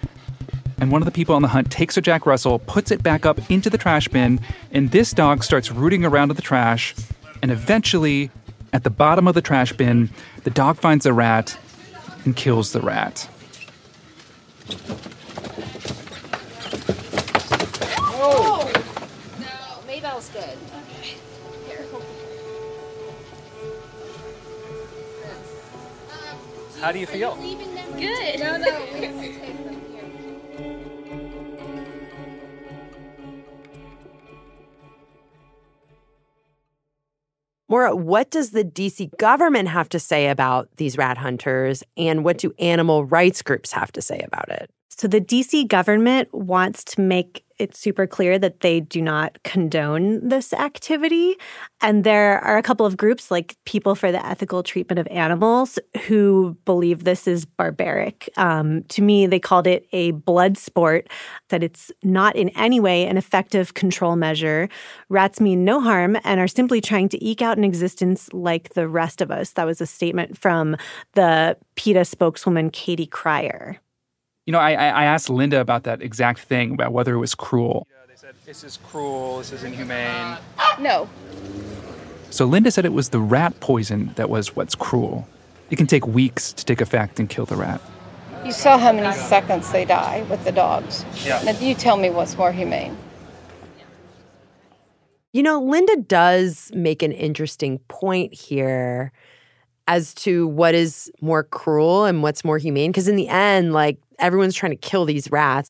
And 0.78 0.92
one 0.92 1.02
of 1.02 1.06
the 1.06 1.12
people 1.12 1.36
on 1.36 1.42
the 1.42 1.48
hunt 1.48 1.72
takes 1.72 1.98
a 1.98 2.02
Jack 2.02 2.26
Russell, 2.26 2.60
puts 2.60 2.92
it 2.92 3.02
back 3.02 3.26
up 3.26 3.50
into 3.50 3.70
the 3.70 3.78
trash 3.78 4.08
bin, 4.08 4.40
and 4.72 4.92
this 4.92 5.12
dog 5.12 5.44
starts 5.44 5.72
rooting 5.72 6.04
around 6.04 6.32
in 6.32 6.36
the 6.36 6.42
trash. 6.42 6.94
And 7.42 7.52
eventually, 7.52 8.30
at 8.74 8.84
the 8.84 8.90
bottom 8.90 9.28
of 9.28 9.36
the 9.36 9.42
trash 9.42 9.72
bin, 9.74 10.10
the 10.44 10.50
dog 10.50 10.78
finds 10.78 11.06
a 11.06 11.14
rat 11.14 11.58
and 12.26 12.36
kills 12.36 12.74
the 12.74 12.82
rat. 12.82 13.30
Oh! 17.98 18.72
No, 19.40 19.48
Maybell's 19.88 20.30
good. 20.30 20.58
How 26.82 26.92
do 26.92 27.00
you 27.00 27.08
feel? 27.08 27.36
Good. 27.98 28.40
No, 28.40 28.58
no. 28.58 29.45
Maura, 37.76 37.94
what 37.94 38.32
does 38.32 38.52
the 38.52 38.64
DC 38.64 39.18
government 39.18 39.68
have 39.68 39.90
to 39.90 40.00
say 40.00 40.30
about 40.30 40.70
these 40.78 40.98
rat 40.98 41.18
hunters, 41.18 41.84
and 41.98 42.24
what 42.24 42.38
do 42.38 42.54
animal 42.58 43.04
rights 43.04 43.42
groups 43.42 43.74
have 43.74 43.92
to 43.92 44.02
say 44.02 44.22
about 44.26 44.48
it? 44.48 44.70
So 44.88 45.10
the 45.10 45.20
DC 45.20 45.68
government 45.68 46.34
wants 46.34 46.86
to 46.86 47.02
make 47.02 47.44
it 47.58 47.76
super 47.76 48.06
clear 48.06 48.38
that 48.40 48.60
they 48.60 48.80
do 48.80 49.02
not 49.02 49.42
condone 49.44 50.28
this 50.28 50.54
activity. 50.54 51.36
And 51.82 52.04
there 52.04 52.40
are 52.40 52.58
a 52.58 52.64
couple 52.64 52.86
of 52.86 52.98
groups 52.98 53.32
like 53.32 53.56
People 53.66 53.96
for 53.96 54.12
the 54.12 54.26
Ethical 54.26 54.64
Treatment 54.64 55.00
of 55.00 55.08
Animals 55.08 55.80
who 56.08 56.58
believe 56.66 57.04
this 57.04 57.28
is 57.28 57.46
barbaric. 57.46 58.30
Um, 58.38 58.84
to 58.90 59.02
me, 59.02 59.28
they 59.28 59.40
called 59.40 59.68
it 59.68 59.88
a 59.92 60.12
blood 60.12 60.58
sport, 60.58 61.10
that 61.50 61.64
it's 61.64 61.92
not 62.04 62.36
in 62.36 62.50
any 62.50 62.80
way 62.80 63.06
an 63.06 63.18
effective 63.18 63.74
control 63.74 64.16
measure. 64.16 64.68
Rats 65.10 65.40
mean 65.40 65.64
no 65.64 65.80
harm 65.80 66.18
and 66.24 66.40
are 66.40 66.48
simply 66.48 66.82
trying 66.82 67.10
to 67.10 67.24
eke 67.24 67.42
out 67.42 67.58
an 67.58 67.64
existence 67.64 68.30
like 68.34 68.74
the 68.74 68.88
rest 68.88 69.22
of 69.22 69.32
us. 69.32 69.54
That 69.54 69.66
was 69.66 69.82
a 69.82 69.86
statement 69.86 70.38
from 70.38 70.76
the 71.14 71.58
PETA 71.76 72.06
spokeswoman, 72.06 72.70
Katie 72.70 73.08
Cryer. 73.08 73.80
You 74.46 74.52
know, 74.52 74.60
I, 74.60 74.74
I 74.74 75.06
asked 75.06 75.30
Linda 75.30 75.60
about 75.60 75.84
that 75.86 76.04
exact 76.04 76.40
thing 76.42 76.74
about 76.74 76.94
whether 76.94 77.16
it 77.16 77.18
was 77.18 77.34
cruel. 77.34 77.88
They 78.08 78.16
said 78.16 78.36
this 78.46 78.64
is 78.64 78.78
cruel. 78.84 79.40
This 79.40 79.52
is 79.52 79.64
inhumane. 79.64 80.38
Uh, 80.60 80.76
no. 80.80 81.10
So 82.30 82.46
Linda 82.46 82.70
said 82.70 82.86
it 82.86 82.94
was 82.94 83.10
the 83.10 83.20
rat 83.20 83.60
poison 83.60 84.12
that 84.16 84.30
was 84.30 84.56
what's 84.56 84.76
cruel. 84.76 85.28
It 85.72 85.78
can 85.78 85.88
take 85.88 86.06
weeks 86.06 86.54
to 86.54 86.64
take 86.64 86.80
effect 86.80 87.20
and 87.20 87.28
kill 87.28 87.46
the 87.46 87.56
rat. 87.56 87.82
You 88.46 88.52
saw 88.52 88.78
how 88.78 88.92
many 88.92 89.12
seconds 89.18 89.72
they 89.72 89.84
die 89.84 90.24
with 90.30 90.44
the 90.44 90.52
dogs. 90.52 91.04
Yeah. 91.26 91.42
Now, 91.44 91.58
you 91.58 91.74
tell 91.74 91.98
me 91.98 92.12
what's 92.12 92.38
more 92.38 92.52
humane. 92.52 92.96
You 95.34 95.42
know, 95.42 95.60
Linda 95.60 95.98
does 95.98 96.72
make 96.76 97.02
an 97.02 97.12
interesting 97.12 97.80
point 97.88 98.32
here 98.32 99.12
as 99.88 100.14
to 100.16 100.48
what 100.48 100.76
is 100.76 101.12
more 101.22 101.44
cruel 101.44 102.06
and 102.06 102.22
what's 102.22 102.46
more 102.46 102.60
humane. 102.60 102.92
Because 102.92 103.08
in 103.08 103.16
the 103.16 103.28
end, 103.28 103.74
like 103.74 103.98
everyone's 104.20 104.56
trying 104.56 104.72
to 104.72 104.78
kill 104.78 105.06
these 105.06 105.32
rats. 105.32 105.70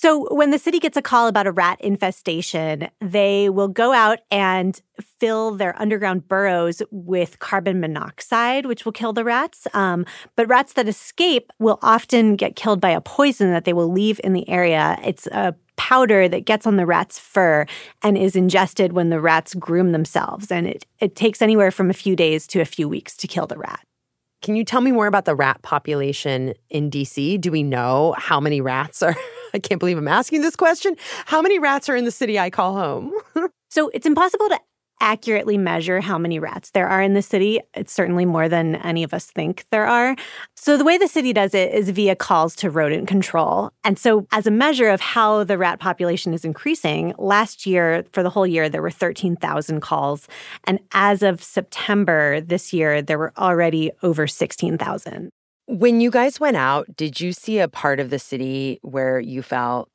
So, 0.00 0.32
when 0.32 0.52
the 0.52 0.60
city 0.60 0.78
gets 0.78 0.96
a 0.96 1.02
call 1.02 1.26
about 1.26 1.48
a 1.48 1.50
rat 1.50 1.80
infestation, 1.80 2.88
they 3.00 3.50
will 3.50 3.66
go 3.66 3.92
out 3.92 4.20
and 4.30 4.80
fill 5.18 5.56
their 5.56 5.76
underground 5.82 6.28
burrows 6.28 6.82
with 6.92 7.40
carbon 7.40 7.80
monoxide, 7.80 8.66
which 8.66 8.84
will 8.84 8.92
kill 8.92 9.12
the 9.12 9.24
rats. 9.24 9.66
Um, 9.74 10.06
but 10.36 10.46
rats 10.46 10.74
that 10.74 10.86
escape 10.86 11.50
will 11.58 11.80
often 11.82 12.36
get 12.36 12.54
killed 12.54 12.80
by 12.80 12.90
a 12.90 13.00
poison 13.00 13.50
that 13.50 13.64
they 13.64 13.72
will 13.72 13.90
leave 13.90 14.20
in 14.22 14.34
the 14.34 14.48
area. 14.48 15.00
It's 15.02 15.26
a 15.26 15.56
powder 15.74 16.28
that 16.28 16.44
gets 16.44 16.64
on 16.64 16.76
the 16.76 16.86
rat's 16.86 17.18
fur 17.18 17.66
and 18.00 18.16
is 18.16 18.36
ingested 18.36 18.92
when 18.92 19.10
the 19.10 19.20
rats 19.20 19.52
groom 19.54 19.90
themselves. 19.90 20.52
And 20.52 20.68
it, 20.68 20.86
it 21.00 21.16
takes 21.16 21.42
anywhere 21.42 21.72
from 21.72 21.90
a 21.90 21.94
few 21.94 22.14
days 22.14 22.46
to 22.48 22.60
a 22.60 22.64
few 22.64 22.88
weeks 22.88 23.16
to 23.16 23.26
kill 23.26 23.48
the 23.48 23.58
rat. 23.58 23.87
Can 24.40 24.54
you 24.54 24.64
tell 24.64 24.80
me 24.80 24.92
more 24.92 25.06
about 25.06 25.24
the 25.24 25.34
rat 25.34 25.62
population 25.62 26.54
in 26.70 26.90
DC? 26.90 27.40
Do 27.40 27.50
we 27.50 27.62
know 27.62 28.14
how 28.16 28.38
many 28.38 28.60
rats 28.60 29.02
are? 29.02 29.16
I 29.54 29.58
can't 29.58 29.80
believe 29.80 29.98
I'm 29.98 30.08
asking 30.08 30.42
this 30.42 30.56
question. 30.56 30.94
How 31.26 31.42
many 31.42 31.58
rats 31.58 31.88
are 31.88 31.96
in 31.96 32.04
the 32.04 32.10
city 32.10 32.38
I 32.38 32.50
call 32.50 32.74
home? 32.74 33.12
so 33.70 33.90
it's 33.94 34.06
impossible 34.06 34.48
to 34.48 34.60
accurately 35.00 35.56
measure 35.56 36.00
how 36.00 36.18
many 36.18 36.38
rats 36.38 36.70
there 36.70 36.88
are 36.88 37.02
in 37.02 37.14
the 37.14 37.22
city. 37.22 37.60
It's 37.74 37.92
certainly 37.92 38.24
more 38.24 38.48
than 38.48 38.76
any 38.76 39.02
of 39.02 39.14
us 39.14 39.26
think 39.26 39.64
there 39.70 39.86
are. 39.86 40.16
So, 40.54 40.76
the 40.76 40.84
way 40.84 40.98
the 40.98 41.08
city 41.08 41.32
does 41.32 41.54
it 41.54 41.72
is 41.72 41.90
via 41.90 42.16
calls 42.16 42.54
to 42.56 42.70
rodent 42.70 43.08
control. 43.08 43.70
And 43.84 43.98
so, 43.98 44.26
as 44.32 44.46
a 44.46 44.50
measure 44.50 44.88
of 44.88 45.00
how 45.00 45.44
the 45.44 45.58
rat 45.58 45.80
population 45.80 46.34
is 46.34 46.44
increasing, 46.44 47.14
last 47.18 47.66
year, 47.66 48.04
for 48.12 48.22
the 48.22 48.30
whole 48.30 48.46
year, 48.46 48.68
there 48.68 48.82
were 48.82 48.90
13,000 48.90 49.80
calls. 49.80 50.28
And 50.64 50.80
as 50.92 51.22
of 51.22 51.42
September 51.42 52.40
this 52.40 52.72
year, 52.72 53.02
there 53.02 53.18
were 53.18 53.32
already 53.36 53.90
over 54.02 54.26
16,000. 54.26 55.30
When 55.66 56.00
you 56.00 56.10
guys 56.10 56.40
went 56.40 56.56
out, 56.56 56.96
did 56.96 57.20
you 57.20 57.32
see 57.32 57.58
a 57.58 57.68
part 57.68 58.00
of 58.00 58.10
the 58.10 58.18
city 58.18 58.78
where 58.82 59.20
you 59.20 59.42
felt, 59.42 59.90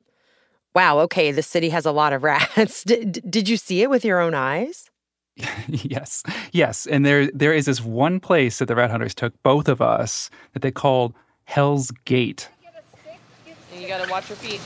wow, 0.74 1.00
okay, 1.00 1.32
the 1.32 1.42
city 1.42 1.68
has 1.70 1.84
a 1.84 1.92
lot 1.92 2.12
of 2.12 2.22
rats? 2.22 2.84
did, 2.84 3.28
did 3.28 3.48
you 3.48 3.56
see 3.56 3.82
it 3.82 3.90
with 3.90 4.04
your 4.04 4.20
own 4.20 4.34
eyes? 4.34 4.88
yes, 5.68 6.22
yes, 6.52 6.86
and 6.86 7.04
there 7.04 7.30
there 7.32 7.52
is 7.52 7.66
this 7.66 7.80
one 7.80 8.20
place 8.20 8.58
that 8.58 8.66
the 8.66 8.76
rat 8.76 8.90
hunters 8.90 9.14
took 9.14 9.40
both 9.42 9.68
of 9.68 9.82
us 9.82 10.30
that 10.52 10.62
they 10.62 10.70
called 10.70 11.14
Hell's 11.44 11.90
Gate. 12.04 12.48
You 13.76 13.88
gotta 13.88 14.10
watch 14.10 14.28
your 14.28 14.36
feet. 14.36 14.60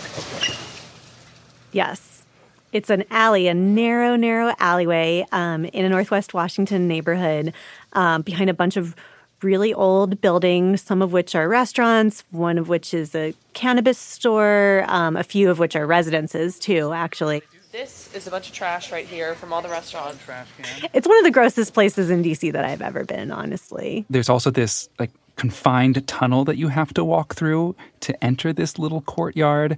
Yes. 1.72 2.24
It's 2.70 2.90
an 2.90 3.04
alley, 3.10 3.48
a 3.48 3.54
narrow, 3.54 4.14
narrow 4.14 4.54
alleyway 4.58 5.24
um, 5.32 5.64
in 5.64 5.86
a 5.86 5.88
Northwest 5.88 6.34
Washington 6.34 6.86
neighborhood 6.86 7.54
um, 7.94 8.20
behind 8.20 8.50
a 8.50 8.54
bunch 8.54 8.76
of 8.76 8.94
really 9.42 9.72
old 9.72 10.20
buildings, 10.20 10.82
some 10.82 11.00
of 11.00 11.12
which 11.12 11.34
are 11.34 11.48
restaurants, 11.48 12.24
one 12.30 12.58
of 12.58 12.68
which 12.68 12.92
is 12.92 13.14
a 13.14 13.34
cannabis 13.54 13.98
store, 13.98 14.84
um, 14.88 15.16
a 15.16 15.24
few 15.24 15.50
of 15.50 15.58
which 15.58 15.76
are 15.76 15.86
residences, 15.86 16.58
too, 16.58 16.92
actually. 16.92 17.42
This 17.70 18.08
is 18.14 18.26
a 18.26 18.30
bunch 18.30 18.48
of 18.48 18.54
trash 18.54 18.90
right 18.90 19.06
here 19.06 19.34
from 19.34 19.52
all 19.52 19.60
the 19.60 19.68
restaurants. 19.68 20.24
Trash 20.24 20.48
can. 20.56 20.88
It's 20.94 21.06
one 21.06 21.18
of 21.18 21.24
the 21.24 21.30
grossest 21.30 21.74
places 21.74 22.08
in 22.08 22.22
DC 22.22 22.52
that 22.52 22.64
I've 22.64 22.80
ever 22.80 23.04
been, 23.04 23.30
honestly. 23.30 24.06
There's 24.08 24.30
also 24.30 24.50
this 24.50 24.88
like 24.98 25.10
confined 25.36 26.06
tunnel 26.06 26.46
that 26.46 26.56
you 26.56 26.68
have 26.68 26.94
to 26.94 27.04
walk 27.04 27.34
through 27.34 27.76
to 28.00 28.24
enter 28.24 28.54
this 28.54 28.78
little 28.78 29.02
courtyard. 29.02 29.76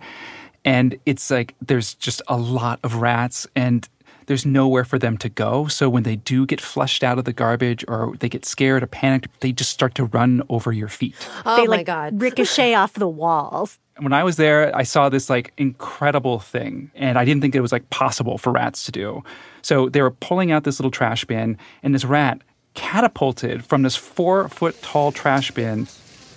And 0.64 1.00
it's 1.04 1.30
like 1.32 1.54
there's 1.60 1.94
just 1.94 2.22
a 2.28 2.36
lot 2.36 2.78
of 2.84 2.96
rats 2.96 3.48
and 3.56 3.88
there's 4.26 4.46
nowhere 4.46 4.84
for 4.84 4.98
them 4.98 5.16
to 5.18 5.28
go. 5.28 5.66
So 5.66 5.88
when 5.88 6.02
they 6.02 6.16
do 6.16 6.46
get 6.46 6.60
flushed 6.60 7.02
out 7.02 7.18
of 7.18 7.24
the 7.24 7.32
garbage 7.32 7.84
or 7.88 8.14
they 8.20 8.28
get 8.28 8.44
scared 8.44 8.82
or 8.82 8.86
panicked, 8.86 9.28
they 9.40 9.52
just 9.52 9.70
start 9.70 9.94
to 9.96 10.04
run 10.04 10.42
over 10.48 10.72
your 10.72 10.88
feet. 10.88 11.14
Oh 11.44 11.56
they 11.56 11.66
my 11.66 11.76
like 11.76 11.86
God. 11.86 12.20
ricochet 12.20 12.74
off 12.74 12.94
the 12.94 13.08
walls. 13.08 13.78
When 13.98 14.12
I 14.12 14.24
was 14.24 14.36
there, 14.36 14.74
I 14.74 14.82
saw 14.82 15.08
this 15.08 15.28
like 15.28 15.52
incredible 15.58 16.38
thing, 16.38 16.90
and 16.94 17.18
I 17.18 17.24
didn't 17.24 17.42
think 17.42 17.54
it 17.54 17.60
was 17.60 17.72
like 17.72 17.88
possible 17.90 18.38
for 18.38 18.50
rats 18.52 18.84
to 18.84 18.92
do. 18.92 19.22
So 19.62 19.90
they 19.90 20.00
were 20.00 20.10
pulling 20.10 20.52
out 20.52 20.64
this 20.64 20.80
little 20.80 20.90
trash 20.90 21.24
bin, 21.26 21.58
and 21.82 21.94
this 21.94 22.04
rat 22.04 22.40
catapulted 22.74 23.64
from 23.64 23.82
this 23.82 23.96
four 23.96 24.48
foot 24.48 24.80
tall 24.80 25.12
trash 25.12 25.50
bin. 25.50 25.86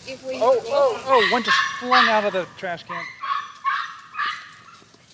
Oh, 0.10 0.62
oh, 0.68 1.04
oh! 1.06 1.28
One 1.32 1.44
just 1.44 1.58
flung 1.80 2.10
out 2.10 2.26
of 2.26 2.34
the 2.34 2.46
trash 2.58 2.84
can. 2.84 3.02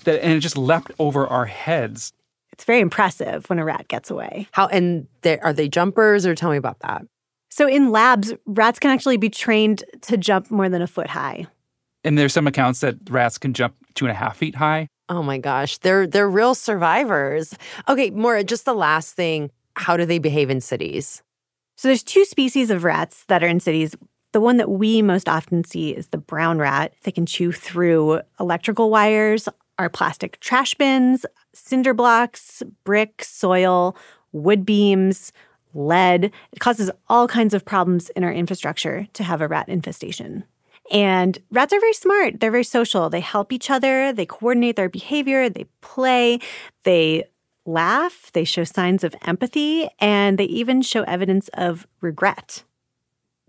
That, 0.05 0.23
and 0.23 0.33
it 0.33 0.39
just 0.39 0.57
leapt 0.57 0.91
over 0.97 1.27
our 1.27 1.45
heads. 1.45 2.13
It's 2.59 2.65
very 2.65 2.81
impressive 2.81 3.49
when 3.49 3.57
a 3.57 3.63
rat 3.63 3.87
gets 3.87 4.11
away. 4.11 4.49
How 4.51 4.67
and 4.67 5.07
they, 5.21 5.39
are 5.39 5.53
they 5.53 5.69
jumpers 5.69 6.25
or 6.25 6.35
tell 6.35 6.51
me 6.51 6.57
about 6.57 6.81
that? 6.81 7.03
So 7.49 7.69
in 7.69 7.89
labs, 7.89 8.33
rats 8.45 8.79
can 8.79 8.91
actually 8.91 9.15
be 9.15 9.29
trained 9.29 9.85
to 10.01 10.17
jump 10.17 10.51
more 10.51 10.67
than 10.67 10.81
a 10.81 10.87
foot 10.87 11.07
high. 11.07 11.47
And 12.03 12.17
there's 12.17 12.33
some 12.33 12.47
accounts 12.47 12.81
that 12.81 12.97
rats 13.09 13.37
can 13.37 13.53
jump 13.53 13.75
two 13.95 14.03
and 14.03 14.11
a 14.11 14.13
half 14.13 14.35
feet 14.35 14.55
high. 14.55 14.89
Oh 15.07 15.23
my 15.23 15.37
gosh, 15.37 15.77
they're 15.77 16.05
they're 16.05 16.29
real 16.29 16.53
survivors. 16.53 17.55
Okay, 17.87 18.09
Maura, 18.09 18.43
just 18.43 18.65
the 18.65 18.73
last 18.73 19.15
thing. 19.15 19.51
How 19.77 19.95
do 19.95 20.05
they 20.05 20.19
behave 20.19 20.49
in 20.49 20.59
cities? 20.59 21.23
So 21.77 21.87
there's 21.87 22.03
two 22.03 22.25
species 22.25 22.69
of 22.71 22.83
rats 22.83 23.23
that 23.29 23.41
are 23.41 23.47
in 23.47 23.61
cities. 23.61 23.95
The 24.33 24.41
one 24.41 24.57
that 24.57 24.69
we 24.69 25.01
most 25.01 25.29
often 25.29 25.63
see 25.63 25.91
is 25.91 26.07
the 26.07 26.17
brown 26.17 26.57
rat. 26.57 26.93
They 27.03 27.11
can 27.11 27.25
chew 27.25 27.53
through 27.53 28.19
electrical 28.37 28.89
wires, 28.89 29.47
our 29.79 29.89
plastic 29.89 30.39
trash 30.41 30.75
bins, 30.75 31.25
cinder 31.53 31.93
blocks, 31.95 32.61
brick, 32.83 33.23
soil, 33.23 33.95
wood 34.33 34.65
beams, 34.65 35.31
lead. 35.73 36.25
It 36.51 36.59
causes 36.59 36.91
all 37.07 37.27
kinds 37.27 37.53
of 37.53 37.65
problems 37.65 38.09
in 38.11 38.23
our 38.23 38.31
infrastructure 38.31 39.07
to 39.13 39.23
have 39.23 39.41
a 39.41 39.47
rat 39.47 39.69
infestation. 39.69 40.43
And 40.91 41.37
rats 41.51 41.71
are 41.73 41.79
very 41.79 41.93
smart. 41.93 42.39
They're 42.39 42.51
very 42.51 42.63
social. 42.63 43.09
They 43.09 43.19
help 43.19 43.53
each 43.53 43.69
other, 43.69 44.11
they 44.11 44.25
coordinate 44.25 44.75
their 44.75 44.89
behavior, 44.89 45.49
they 45.49 45.65
play, 45.81 46.39
they 46.83 47.23
laugh, 47.65 48.31
they 48.33 48.43
show 48.43 48.63
signs 48.63 49.03
of 49.03 49.15
empathy, 49.25 49.87
and 49.99 50.37
they 50.37 50.45
even 50.45 50.81
show 50.81 51.03
evidence 51.03 51.47
of 51.53 51.87
regret. 52.01 52.63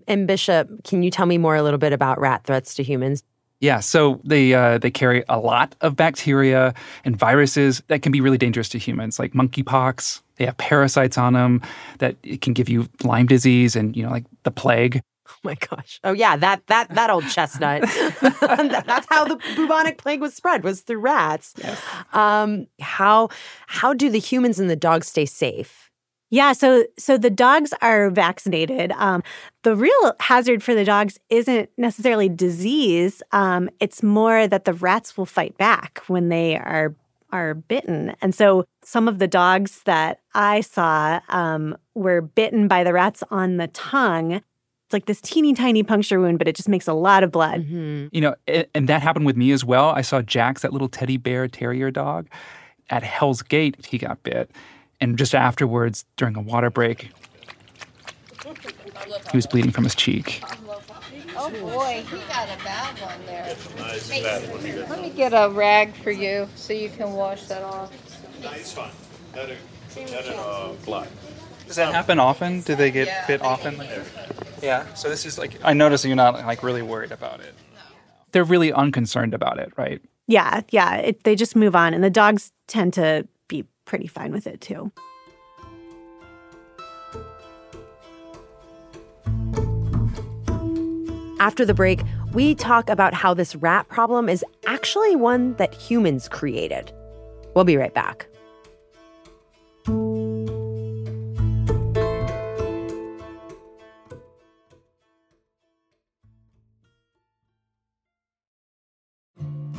And 0.07 0.27
Bishop, 0.27 0.85
can 0.85 1.03
you 1.03 1.11
tell 1.11 1.27
me 1.27 1.39
more 1.39 1.57
a 1.57 1.63
little 1.63 1.79
bit 1.79 1.93
about 1.93 2.21
rat 2.21 2.45
threats 2.45 2.75
to 2.75 2.83
humans? 2.83 3.23
Yeah, 3.61 3.81
so 3.81 4.21
they 4.25 4.55
uh, 4.55 4.79
they 4.79 4.91
carry 4.91 5.23
a 5.29 5.39
lot 5.39 5.77
of 5.83 5.95
bacteria 5.95 6.75
and 7.05 7.15
viruses 7.17 7.83
that 7.89 8.01
can 8.01 8.11
be 8.11 8.23
really 8.23 8.39
dangerous 8.39 8.71
to 8.71 8.79
humans, 8.79 9.19
like 9.19 9.33
monkeypox. 9.33 10.23
They 10.37 10.47
have 10.47 10.57
parasites 10.57 11.19
on 11.19 11.35
them 11.35 11.61
that 11.99 12.17
it 12.23 12.41
can 12.41 12.55
give 12.55 12.71
you 12.71 12.89
Lyme 13.05 13.27
disease 13.27 13.77
and 13.77 13.95
you 13.95 14.03
know 14.03 14.11
like 14.11 14.25
the 14.45 14.51
plague. 14.51 15.03
Oh 15.29 15.35
my 15.45 15.57
gosh! 15.57 16.01
Oh 16.03 16.13
yeah, 16.13 16.37
that 16.37 16.67
that 16.69 16.89
that 16.95 17.11
old 17.11 17.29
chestnut. 17.29 17.83
That's 18.21 19.07
how 19.11 19.27
the 19.27 19.39
bubonic 19.55 19.99
plague 19.99 20.23
was 20.23 20.35
spread 20.35 20.65
was 20.65 20.81
through 20.81 21.01
rats. 21.01 21.53
Yes. 21.59 21.83
Um, 22.15 22.67
how 22.81 23.29
how 23.67 23.93
do 23.93 24.09
the 24.09 24.19
humans 24.19 24.59
and 24.59 24.71
the 24.71 24.77
dogs 24.77 25.09
stay 25.09 25.27
safe? 25.27 25.90
Yeah, 26.31 26.53
so 26.53 26.85
so 26.97 27.19
the 27.19 27.31
dogs 27.31 27.75
are 27.83 28.09
vaccinated. 28.09 28.93
Um, 28.93 29.23
the 29.63 29.77
real 29.77 30.15
hazard 30.21 30.63
for 30.63 30.75
the 30.75 30.85
dogs 30.85 31.19
isn't 31.29 31.71
necessarily 31.77 32.29
disease. 32.29 33.23
Um, 33.33 33.69
it's 33.81 34.03
more 34.03 34.47
that 34.47 34.65
the 34.65 34.73
rats 34.73 35.17
will 35.17 35.27
fight 35.27 35.59
back 35.59 36.03
when 36.07 36.29
they 36.29 36.57
are 36.57 36.95
are 37.33 37.55
bitten. 37.55 38.15
And 38.21 38.35
so 38.35 38.65
some 38.83 39.09
of 39.09 39.19
the 39.19 39.29
dogs 39.29 39.83
that 39.85 40.21
I 40.35 40.61
saw 40.63 41.21
um, 41.29 41.77
were 41.95 42.21
bitten 42.21 42.69
by 42.69 42.85
the 42.85 42.93
rats 42.93 43.23
on 43.31 43.57
the 43.57 43.69
tongue. 43.69 44.33
It's 44.33 44.93
like 44.93 45.07
this 45.07 45.21
teeny 45.21 45.55
tiny 45.55 45.83
puncture 45.83 46.19
wound, 46.19 46.39
but 46.39 46.49
it 46.49 46.57
just 46.57 46.69
makes 46.69 46.89
a 46.89 46.93
lot 46.93 47.23
of 47.23 47.31
blood. 47.31 47.61
Mm-hmm. 47.61 48.09
You 48.11 48.21
know, 48.21 48.35
and, 48.49 48.67
and 48.75 48.89
that 48.89 49.03
happened 49.03 49.27
with 49.27 49.37
me 49.37 49.53
as 49.53 49.65
well. 49.65 49.91
I 49.91 50.01
saw 50.01 50.23
Jax, 50.23 50.63
that 50.63 50.73
little 50.73 50.89
teddy 50.89 51.17
bear 51.17 51.47
terrier 51.47 51.91
dog, 51.91 52.29
at 52.89 53.05
Hell's 53.05 53.43
Gate. 53.43 53.87
He 53.87 53.99
got 53.99 54.23
bit. 54.25 54.51
And 55.01 55.17
just 55.17 55.35
afterwards, 55.35 56.05
during 56.17 56.37
a 56.37 56.41
water 56.41 56.71
break, 56.71 57.11
he 59.31 59.37
was 59.37 59.47
bleeding 59.47 59.71
from 59.71 59.85
his 59.85 59.95
cheek. 59.95 60.43
Oh 61.37 61.51
boy, 61.51 62.05
he 62.11 62.17
got 62.29 62.49
a 62.49 62.63
bad 62.63 62.99
one 62.99 63.27
there. 63.27 63.57
Let 64.89 65.01
me 65.01 65.11
get 65.11 65.33
a 65.33 65.49
rag 65.49 65.95
for 65.95 66.11
you 66.11 66.49
so 66.55 66.73
you 66.73 66.91
can 66.91 67.13
wash 67.13 67.45
that 67.45 67.63
off. 67.63 67.93
It's 68.43 68.73
fine. 68.73 68.91
That, 69.35 69.49
that 69.95 70.37
uh, 70.37 70.73
blood. 70.85 71.09
Does 71.67 71.77
that 71.77 71.95
happen 71.95 72.19
often? 72.19 72.61
Do 72.63 72.75
they 72.75 72.91
get 72.91 73.07
Yeah, 73.07 73.27
bit 73.27 73.43
often? 73.43 73.77
get 73.77 74.03
Yeah. 74.61 74.93
So 74.95 75.09
this 75.09 75.25
is 75.25 75.39
like 75.39 75.57
I 75.63 75.73
notice 75.73 76.05
you're 76.05 76.17
not 76.17 76.35
like 76.35 76.63
really 76.63 76.83
worried 76.83 77.13
about 77.13 77.41
it. 77.41 77.55
No. 77.75 77.81
They're 78.33 78.45
really 78.45 78.73
unconcerned 78.73 79.35
about 79.35 79.59
it, 79.59 79.73
right? 79.77 80.03
Yeah, 80.27 80.63
yeah. 80.71 80.97
It, 80.97 81.25
they 81.25 81.37
just 81.37 81.57
move 81.57 81.75
on, 81.75 81.95
and 81.95 82.05
the 82.05 82.11
dogs 82.11 82.53
tend 82.67 82.93
to 82.95 83.25
be 83.25 83.29
pretty 83.91 84.07
fine 84.07 84.31
with 84.31 84.47
it 84.47 84.61
too. 84.61 84.93
After 91.41 91.65
the 91.65 91.75
break, 91.75 92.03
we 92.33 92.55
talk 92.55 92.89
about 92.89 93.15
how 93.15 93.35
this 93.35 93.57
rat 93.57 93.89
problem 93.89 94.29
is 94.29 94.45
actually 94.65 95.17
one 95.17 95.55
that 95.57 95.75
humans 95.75 96.29
created. 96.29 96.93
We'll 97.57 97.65
be 97.65 97.77
right 97.77 97.93
back. 97.93 98.29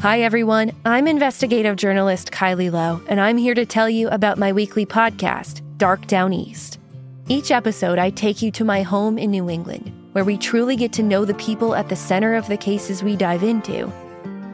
Hi, 0.01 0.21
everyone. 0.21 0.71
I'm 0.83 1.07
investigative 1.07 1.75
journalist 1.75 2.31
Kylie 2.31 2.71
Lowe, 2.71 3.03
and 3.07 3.21
I'm 3.21 3.37
here 3.37 3.53
to 3.53 3.67
tell 3.67 3.87
you 3.87 4.09
about 4.09 4.39
my 4.39 4.51
weekly 4.51 4.83
podcast, 4.83 5.61
Dark 5.77 6.07
Down 6.07 6.33
East. 6.33 6.79
Each 7.27 7.51
episode, 7.51 7.99
I 7.99 8.09
take 8.09 8.41
you 8.41 8.49
to 8.53 8.65
my 8.65 8.81
home 8.81 9.19
in 9.19 9.29
New 9.29 9.47
England, 9.47 9.93
where 10.13 10.23
we 10.23 10.39
truly 10.39 10.75
get 10.75 10.91
to 10.93 11.03
know 11.03 11.23
the 11.23 11.35
people 11.35 11.75
at 11.75 11.87
the 11.87 11.95
center 11.95 12.33
of 12.33 12.47
the 12.47 12.57
cases 12.57 13.03
we 13.03 13.15
dive 13.15 13.43
into. 13.43 13.93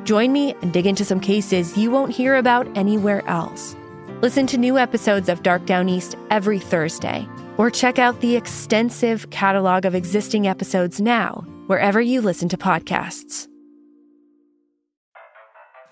Join 0.03 0.33
me 0.33 0.53
and 0.61 0.73
dig 0.73 0.85
into 0.85 1.05
some 1.05 1.21
cases 1.21 1.77
you 1.77 1.91
won't 1.91 2.11
hear 2.11 2.35
about 2.35 2.67
anywhere 2.77 3.25
else. 3.25 3.73
Listen 4.19 4.47
to 4.47 4.57
new 4.57 4.77
episodes 4.77 5.29
of 5.29 5.43
Dark 5.43 5.65
Down 5.65 5.88
East 5.88 6.17
every 6.29 6.60
Thursday, 6.60 7.25
or 7.57 7.71
check 7.71 7.99
out 7.99 8.19
the 8.19 8.36
extensive 8.36 9.29
catalog 9.29 9.86
of 9.86 9.95
existing 9.95 10.45
episodes 10.45 10.99
now, 10.99 11.45
wherever 11.67 12.01
you 12.01 12.19
listen 12.19 12.49
to 12.49 12.57
podcasts. 12.57 13.47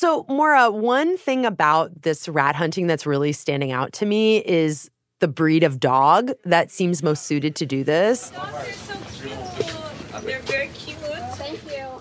So, 0.00 0.24
Maura, 0.28 0.70
one 0.70 1.16
thing 1.16 1.44
about 1.44 2.02
this 2.02 2.28
rat 2.28 2.54
hunting 2.54 2.86
that's 2.86 3.04
really 3.04 3.32
standing 3.32 3.72
out 3.72 3.92
to 3.94 4.06
me 4.06 4.44
is 4.46 4.88
the 5.18 5.26
breed 5.26 5.64
of 5.64 5.80
dog 5.80 6.30
that 6.44 6.70
seems 6.70 7.02
most 7.02 7.24
suited 7.24 7.56
to 7.56 7.66
do 7.66 7.82
this. 7.82 8.30
They're 8.30 8.44
very 10.42 10.68
cute. 10.68 10.98
Thank 10.98 11.64
you. 11.64 12.00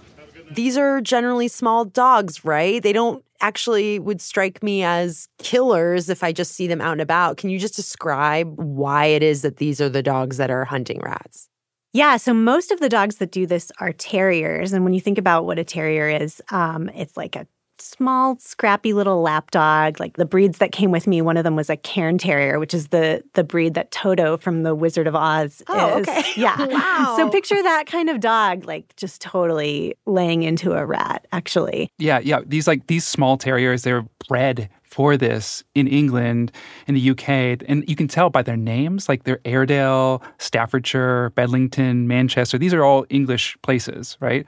These 0.52 0.78
are 0.78 1.02
generally 1.02 1.48
small 1.48 1.86
dogs, 1.86 2.46
right? 2.46 2.84
They 2.84 2.94
don't 2.94 3.26
actually 3.42 3.98
would 3.98 4.22
strike 4.22 4.62
me 4.62 4.84
as 4.84 5.28
killers 5.40 6.08
if 6.08 6.24
I 6.24 6.32
just 6.32 6.52
see 6.52 6.68
them 6.68 6.82
out 6.82 6.92
and 6.92 7.02
about. 7.02 7.38
Can 7.38 7.50
you 7.50 7.58
just 7.58 7.76
describe 7.76 8.60
why 8.60 9.06
it 9.06 9.24
is 9.24 9.42
that 9.42 9.58
these 9.58 9.82
are 9.82 9.90
the 9.90 10.04
dogs 10.04 10.38
that 10.38 10.52
are 10.52 10.66
hunting 10.66 11.02
rats? 11.02 11.50
Yeah, 11.94 12.18
so 12.18 12.32
most 12.32 12.70
of 12.70 12.80
the 12.80 12.90
dogs 12.90 13.16
that 13.16 13.32
do 13.32 13.48
this 13.48 13.72
are 13.80 13.92
terriers. 13.92 14.72
And 14.72 14.84
when 14.84 14.94
you 14.94 15.02
think 15.02 15.18
about 15.18 15.48
what 15.48 15.58
a 15.58 15.64
terrier 15.64 16.10
is, 16.10 16.44
um, 16.52 16.90
it's 16.90 17.18
like 17.18 17.36
a 17.36 17.48
small, 17.82 18.38
scrappy 18.40 18.94
little 18.94 19.22
lap 19.22 19.52
dog. 19.52 20.00
Like 20.00 20.18
the 20.18 20.26
breeds 20.26 20.58
that 20.60 20.72
came 20.72 20.92
with 20.92 21.08
me, 21.08 21.22
one 21.22 21.38
of 21.38 21.44
them 21.44 21.56
was 21.56 21.70
a 21.70 21.78
Cairn 21.78 22.18
Terrier, 22.18 22.60
which 22.60 22.74
is 22.74 22.90
the 22.90 23.24
the 23.34 23.44
breed 23.44 23.74
that 23.76 23.92
Toto 23.92 24.38
from 24.38 24.64
The 24.64 24.76
Wizard 24.76 25.08
of 25.08 25.16
Oz 25.16 25.62
Oh, 25.68 26.00
is. 26.00 26.08
okay. 26.08 26.24
Yeah. 26.38 26.66
Wow. 26.66 27.16
So 27.18 27.30
picture 27.30 27.62
that 27.62 27.86
kind 27.88 28.10
of 28.10 28.20
dog, 28.20 28.66
like 28.66 28.96
just 28.96 29.22
totally 29.22 29.96
laying 30.06 30.44
into 30.44 30.74
a 30.74 30.86
rat, 30.86 31.28
actually. 31.32 31.90
Yeah, 31.98 32.20
yeah. 32.20 32.42
These 32.46 32.68
like 32.68 32.88
these 32.88 33.06
small 33.06 33.38
terriers, 33.38 33.84
they're 33.84 34.06
bred 34.28 34.70
for 34.84 35.18
this 35.18 35.64
in 35.76 35.86
England, 35.88 36.52
in 36.88 36.96
the 36.96 37.10
UK, 37.12 37.30
and 37.68 37.84
you 37.88 37.96
can 37.96 38.08
tell 38.08 38.30
by 38.30 38.42
their 38.42 38.56
names, 38.58 39.10
like 39.10 39.24
they're 39.24 39.40
Airedale, 39.46 40.24
Staffordshire, 40.38 41.32
Bedlington, 41.36 42.08
Manchester. 42.08 42.58
These 42.58 42.74
are 42.74 42.84
all 42.84 43.06
English 43.10 43.58
places, 43.62 44.18
right? 44.22 44.46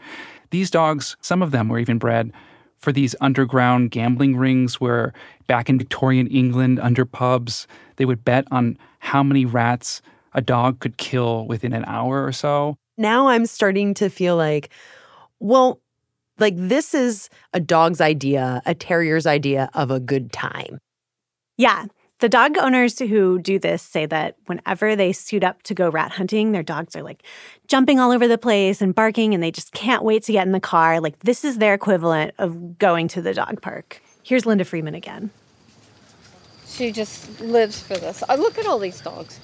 These 0.52 0.72
dogs, 0.72 1.16
some 1.22 1.42
of 1.44 1.52
them 1.52 1.70
were 1.70 1.78
even 1.80 1.98
bred 2.00 2.32
for 2.80 2.92
these 2.92 3.16
underground 3.22 3.92
gambling 3.92 4.36
rings 4.36 4.82
where 4.82 5.14
back 5.48 5.70
in 5.70 5.78
Victorian 5.78 6.28
England, 6.28 6.80
under 6.80 7.06
pubs, 7.06 7.68
they 7.98 8.06
would 8.06 8.24
bet 8.24 8.46
on 8.52 8.78
how 9.00 9.22
many 9.22 9.46
rats 9.46 10.02
a 10.34 10.42
dog 10.42 10.80
could 10.80 10.98
kill 10.98 11.46
within 11.48 11.74
an 11.74 11.84
hour 11.86 12.26
or 12.26 12.32
so. 12.32 12.78
Now 12.98 13.28
I'm 13.28 13.46
starting 13.46 13.94
to 13.96 14.10
feel 14.10 14.36
like, 14.36 14.70
well, 15.40 15.82
like 16.38 16.54
this 16.56 16.94
is 16.94 17.30
a 17.54 17.60
dog's 17.60 18.02
idea, 18.02 18.62
a 18.66 18.74
terrier's 18.74 19.26
idea 19.26 19.70
of 19.74 19.92
a 19.92 20.00
good 20.00 20.32
time. 20.32 20.80
Yeah. 21.58 21.86
The 22.20 22.28
dog 22.28 22.58
owners 22.58 23.00
who 23.00 23.40
do 23.40 23.58
this 23.60 23.82
say 23.82 24.06
that 24.06 24.36
whenever 24.46 24.98
they 24.98 25.14
suit 25.14 25.42
up 25.42 25.64
to 25.64 25.74
go 25.74 25.90
rat 25.90 26.12
hunting, 26.12 26.52
their 26.52 26.64
dogs 26.64 26.94
are 26.98 27.04
like 27.04 27.24
jumping 27.68 27.98
all 27.98 28.12
over 28.12 28.28
the 28.28 28.38
place 28.38 28.82
and 28.82 28.94
barking, 28.94 29.34
and 29.34 29.42
they 29.42 29.52
just 29.52 29.72
can't 29.72 30.04
wait 30.04 30.24
to 30.24 30.34
get 30.34 30.46
in 30.46 30.52
the 30.52 30.60
car. 30.60 31.00
Like, 31.00 31.20
this 31.20 31.46
is 31.46 31.60
their 31.60 31.74
equivalent 31.74 32.34
of 32.38 32.78
going 32.78 33.08
to 33.10 33.22
the 33.22 33.34
dog 33.34 33.62
park. 33.62 34.02
Here's 34.22 34.46
Linda 34.46 34.66
Freeman 34.66 34.96
again. 34.96 35.32
She 36.68 36.92
just 36.92 37.40
lives 37.40 37.80
for 37.80 37.96
this. 37.96 38.22
I 38.28 38.36
look 38.36 38.58
at 38.58 38.66
all 38.66 38.80
these 38.80 39.00
dogs. 39.00 39.40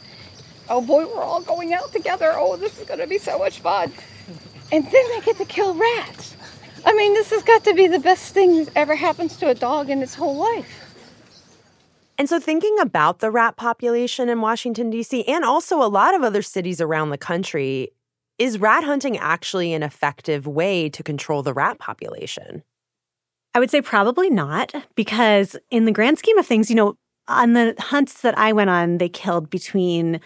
Oh 0.70 0.82
boy, 0.82 1.06
we're 1.06 1.24
all 1.24 1.42
going 1.42 1.74
out 1.74 1.94
together. 1.94 2.34
Oh, 2.36 2.58
this 2.58 2.78
is 2.78 2.86
going 2.86 3.00
to 3.00 3.08
be 3.08 3.20
so 3.20 3.40
much 3.40 3.60
fun. 3.60 3.94
And 4.74 4.84
then 4.84 5.04
they 5.14 5.22
get 5.22 5.38
to 5.38 5.46
kill 5.46 5.76
rats. 5.76 6.36
I 6.86 6.94
mean, 6.94 7.14
this 7.14 7.30
has 7.30 7.42
got 7.42 7.64
to 7.64 7.74
be 7.74 7.88
the 7.88 8.00
best 8.00 8.34
thing 8.34 8.66
that 8.66 8.74
ever 8.76 8.96
happens 8.96 9.38
to 9.38 9.48
a 9.48 9.56
dog 9.56 9.90
in 9.90 10.04
its 10.04 10.16
whole 10.16 10.36
life. 10.36 10.85
And 12.18 12.30
so, 12.30 12.40
thinking 12.40 12.78
about 12.80 13.20
the 13.20 13.32
rat 13.32 13.58
population 13.58 14.30
in 14.30 14.42
Washington, 14.42 14.90
D.C., 14.90 15.24
and 15.26 15.44
also 15.44 15.82
a 15.82 15.88
lot 15.88 16.16
of 16.16 16.24
other 16.24 16.42
cities 16.42 16.80
around 16.80 17.10
the 17.10 17.18
country, 17.18 17.92
is 18.38 18.60
rat 18.60 18.84
hunting 18.84 19.18
actually 19.18 19.74
an 19.74 19.84
effective 19.84 20.48
way 20.48 20.90
to 20.90 21.04
control 21.04 21.44
the 21.44 21.54
rat 21.54 21.80
population? 21.80 22.64
I 23.54 23.60
would 23.60 23.72
say 23.72 23.82
probably 23.82 24.30
not, 24.30 24.74
because 24.96 25.56
in 25.72 25.86
the 25.86 25.92
grand 25.92 26.20
scheme 26.20 26.38
of 26.38 26.46
things, 26.46 26.70
you 26.70 26.76
know, 26.76 26.98
On 27.28 27.54
the 27.54 27.74
hunts 27.80 28.22
that 28.22 28.38
I 28.38 28.54
went 28.54 28.70
on, 28.70 29.00
they 29.00 29.10
killed 29.10 29.50
between 29.50 30.22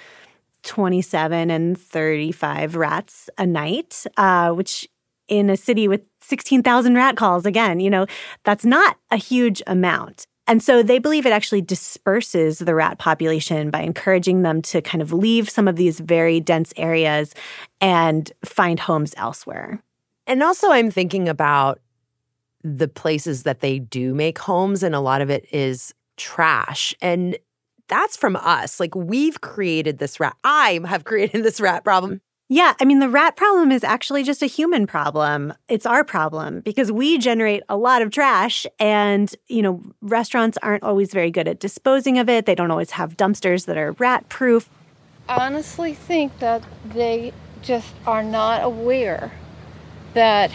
27 0.64 1.50
and 1.50 1.80
35 1.80 2.76
rats 2.76 3.30
a 3.38 3.46
night, 3.46 4.06
uh, 4.18 4.52
which 4.52 4.88
in 5.30 5.50
a 5.50 5.56
city 5.56 5.88
with 5.88 6.02
16,000 6.22 6.96
rat 6.96 7.16
calls, 7.16 7.46
again, 7.46 7.80
you 7.80 7.90
know, 7.90 8.06
that's 8.44 8.66
not 8.66 8.98
a 9.12 9.16
huge 9.18 9.62
amount. 9.66 10.28
And 10.50 10.64
so 10.64 10.82
they 10.82 10.98
believe 10.98 11.28
it 11.28 11.32
actually 11.32 11.62
disperses 11.62 12.58
the 12.58 12.74
rat 12.74 12.98
population 12.98 13.70
by 13.70 13.82
encouraging 13.82 14.42
them 14.42 14.64
to 14.64 14.82
kind 14.82 15.00
of 15.00 15.14
leave 15.14 15.48
some 15.48 15.68
of 15.68 15.76
these 15.76 16.00
very 16.00 16.40
dense 16.40 16.74
areas 16.76 17.36
and 17.80 18.32
find 18.44 18.80
homes 18.80 19.14
elsewhere. 19.16 19.84
And 20.26 20.42
also, 20.42 20.72
I'm 20.72 20.90
thinking 20.90 21.30
about 21.30 21.80
the 22.64 22.88
places 22.88 23.44
that 23.44 23.60
they 23.60 23.78
do 23.78 24.16
make 24.16 24.40
homes, 24.40 24.82
and 24.82 24.96
a 24.96 25.00
lot 25.00 25.22
of 25.22 25.30
it 25.30 25.46
is 25.54 25.94
trash. 26.18 26.96
And 27.00 27.38
that's 27.88 28.18
from 28.18 28.36
us. 28.36 28.80
Like, 28.80 28.96
we've 28.96 29.42
created 29.42 30.00
this 30.00 30.20
rat. 30.20 30.36
I 30.44 30.80
have 30.86 31.04
created 31.06 31.44
this 31.44 31.62
rat 31.62 31.84
problem. 31.84 32.22
Yeah, 32.52 32.74
I 32.82 32.86
mean, 32.86 32.98
the 32.98 33.10
rat 33.10 33.36
problem 33.36 33.72
is 33.72 33.84
actually 33.84 34.24
just 34.24 34.42
a 34.42 34.48
human 34.48 34.88
problem. 34.88 35.54
It's 35.68 35.86
our 35.86 36.04
problem 36.04 36.62
because 36.62 36.92
we 36.92 37.20
generate 37.20 37.62
a 37.70 37.78
lot 37.78 38.02
of 38.02 38.10
trash, 38.10 38.66
and, 38.80 39.32
you 39.48 39.62
know, 39.62 39.84
restaurants 40.02 40.58
aren't 40.64 40.82
always 40.82 41.14
very 41.14 41.30
good 41.30 41.48
at 41.48 41.60
disposing 41.60 42.18
of 42.18 42.28
it. 42.28 42.48
They 42.48 42.56
don't 42.56 42.72
always 42.72 42.90
have 42.92 43.16
dumpsters 43.16 43.68
that 43.68 43.78
are 43.78 43.92
rat 44.00 44.30
proof. 44.30 44.68
I 45.28 45.46
honestly 45.46 45.94
think 45.94 46.40
that 46.40 46.64
they 46.84 47.34
just 47.62 47.94
are 48.08 48.24
not 48.24 48.64
aware 48.64 49.32
that 50.16 50.52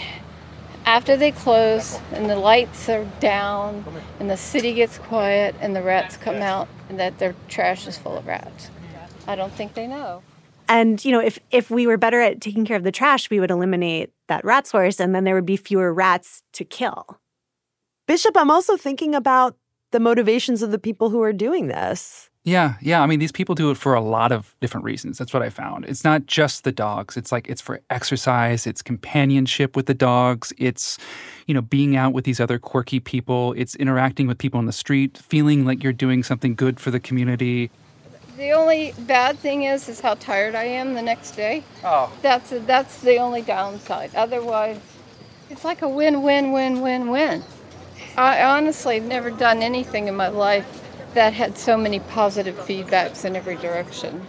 after 0.84 1.16
they 1.16 1.30
close 1.30 2.00
and 2.10 2.28
the 2.28 2.34
lights 2.34 2.88
are 2.88 3.04
down 3.20 3.84
and 4.18 4.28
the 4.28 4.36
city 4.36 4.74
gets 4.74 4.98
quiet 4.98 5.54
and 5.60 5.76
the 5.76 5.82
rats 5.82 6.16
come 6.16 6.42
out 6.42 6.66
and 6.88 6.98
that 6.98 7.18
their 7.18 7.36
trash 7.48 7.86
is 7.86 7.96
full 7.96 8.18
of 8.18 8.26
rats. 8.26 8.68
I 9.28 9.36
don't 9.36 9.52
think 9.52 9.74
they 9.74 9.86
know. 9.86 10.22
And 10.68 11.04
you 11.04 11.12
know, 11.12 11.20
if 11.20 11.38
if 11.50 11.70
we 11.70 11.86
were 11.86 11.96
better 11.96 12.20
at 12.20 12.40
taking 12.40 12.64
care 12.64 12.76
of 12.76 12.84
the 12.84 12.92
trash, 12.92 13.30
we 13.30 13.40
would 13.40 13.50
eliminate 13.50 14.12
that 14.28 14.44
rat 14.44 14.66
source 14.66 15.00
and 15.00 15.14
then 15.14 15.24
there 15.24 15.34
would 15.34 15.46
be 15.46 15.56
fewer 15.56 15.92
rats 15.92 16.42
to 16.54 16.64
kill. 16.64 17.20
Bishop, 18.06 18.36
I'm 18.36 18.50
also 18.50 18.76
thinking 18.76 19.14
about 19.14 19.56
the 19.92 20.00
motivations 20.00 20.62
of 20.62 20.70
the 20.70 20.78
people 20.78 21.10
who 21.10 21.22
are 21.22 21.32
doing 21.32 21.68
this. 21.68 22.28
Yeah, 22.46 22.74
yeah. 22.82 23.00
I 23.00 23.06
mean, 23.06 23.20
these 23.20 23.32
people 23.32 23.54
do 23.54 23.70
it 23.70 23.78
for 23.78 23.94
a 23.94 24.02
lot 24.02 24.30
of 24.30 24.54
different 24.60 24.84
reasons. 24.84 25.16
That's 25.16 25.32
what 25.32 25.42
I 25.42 25.48
found. 25.48 25.86
It's 25.86 26.04
not 26.04 26.26
just 26.26 26.64
the 26.64 26.72
dogs. 26.72 27.16
It's 27.16 27.32
like 27.32 27.48
it's 27.48 27.62
for 27.62 27.80
exercise, 27.88 28.66
it's 28.66 28.82
companionship 28.82 29.74
with 29.74 29.86
the 29.86 29.94
dogs, 29.94 30.52
it's, 30.58 30.98
you 31.46 31.54
know, 31.54 31.62
being 31.62 31.96
out 31.96 32.12
with 32.12 32.26
these 32.26 32.40
other 32.40 32.58
quirky 32.58 33.00
people, 33.00 33.54
it's 33.56 33.74
interacting 33.76 34.26
with 34.26 34.36
people 34.36 34.58
on 34.58 34.66
the 34.66 34.72
street, 34.72 35.16
feeling 35.16 35.64
like 35.64 35.82
you're 35.82 35.94
doing 35.94 36.22
something 36.22 36.54
good 36.54 36.78
for 36.78 36.90
the 36.90 37.00
community. 37.00 37.70
The 38.36 38.50
only 38.50 38.92
bad 38.98 39.38
thing 39.38 39.62
is 39.62 39.88
is 39.88 40.00
how 40.00 40.14
tired 40.14 40.54
I 40.54 40.64
am 40.64 40.94
the 40.94 41.02
next 41.02 41.32
day. 41.32 41.62
Oh. 41.84 42.12
That's 42.20 42.50
that's 42.66 43.00
the 43.00 43.18
only 43.18 43.42
downside. 43.42 44.14
Otherwise, 44.14 44.80
it's 45.50 45.64
like 45.64 45.82
a 45.82 45.88
win-win-win-win-win. 45.88 47.44
I 48.16 48.42
honestly 48.42 48.96
have 48.96 49.04
never 49.04 49.30
done 49.30 49.62
anything 49.62 50.08
in 50.08 50.16
my 50.16 50.28
life 50.28 50.82
that 51.14 51.32
had 51.32 51.56
so 51.56 51.76
many 51.76 52.00
positive 52.00 52.56
feedbacks 52.56 53.24
in 53.24 53.36
every 53.36 53.56
direction. 53.56 54.26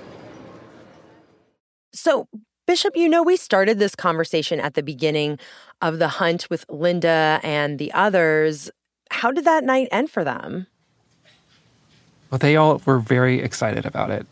So, 1.91 2.27
Bishop, 2.67 2.95
you 2.95 3.09
know, 3.09 3.23
we 3.23 3.37
started 3.37 3.79
this 3.79 3.95
conversation 3.95 4.59
at 4.59 4.75
the 4.75 4.83
beginning 4.83 5.39
of 5.81 5.97
the 5.97 6.07
hunt 6.07 6.47
with 6.49 6.65
Linda 6.69 7.39
and 7.41 7.79
the 7.79 7.91
others. 7.93 8.69
How 9.09 9.31
did 9.31 9.45
that 9.45 9.63
night 9.63 9.87
end 9.91 10.11
for 10.11 10.23
them? 10.23 10.67
Well, 12.35 12.39
they 12.39 12.57
all 12.57 12.81
were 12.85 12.99
very 12.99 13.39
excited 13.39 13.85
about 13.85 14.11
it. 14.11 14.27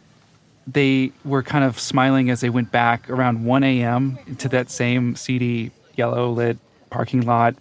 They 0.68 1.13
were 1.24 1.42
kind 1.42 1.63
of 1.63 1.80
smiling 1.80 2.30
as 2.32 2.42
they 2.42 2.50
went 2.50 2.70
back 2.70 3.10
around 3.10 3.46
1 3.46 3.63
a.m. 3.63 4.20
to 4.39 4.50
that 4.50 4.70
same 4.70 5.16
seedy, 5.16 5.72
yellow 5.96 6.30
lit 6.30 6.58
parking 6.89 7.22
lot, 7.22 7.56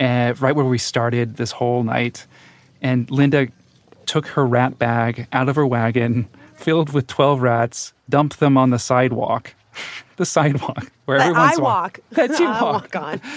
and 0.00 0.40
right 0.40 0.56
where 0.56 0.64
we 0.64 0.78
started 0.78 1.36
this 1.36 1.50
whole 1.50 1.82
night. 1.82 2.24
And 2.80 3.10
Linda 3.10 3.48
took 4.06 4.28
her 4.28 4.46
rat 4.46 4.78
bag 4.78 5.26
out 5.34 5.50
of 5.50 5.56
her 5.56 5.66
wagon, 5.66 6.26
filled 6.54 6.94
with 6.94 7.06
12 7.06 7.42
rats, 7.42 7.92
dumped 8.08 8.40
them 8.40 8.56
on 8.56 8.70
the 8.70 8.78
sidewalk. 8.78 9.54
the 10.16 10.24
sidewalk 10.24 10.90
where 11.04 11.18
that 11.18 11.26
everyone's 11.26 11.58
I 11.58 11.60
walk. 11.60 12.00
That 12.12 12.30
you 12.38 12.46
I 12.46 12.62
walk. 12.62 12.94
walk 12.94 12.96
on. 12.96 13.20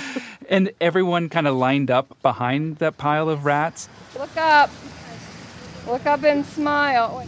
And 0.50 0.72
everyone 0.82 1.30
kind 1.30 1.48
of 1.48 1.56
lined 1.56 1.92
up 1.92 2.20
behind 2.24 2.78
that 2.78 2.98
pile 2.98 3.30
of 3.30 3.46
rats. 3.46 3.88
Look 4.18 4.36
up. 4.36 4.72
Look 5.90 6.06
up 6.06 6.24
and 6.24 6.46
smile. 6.46 7.26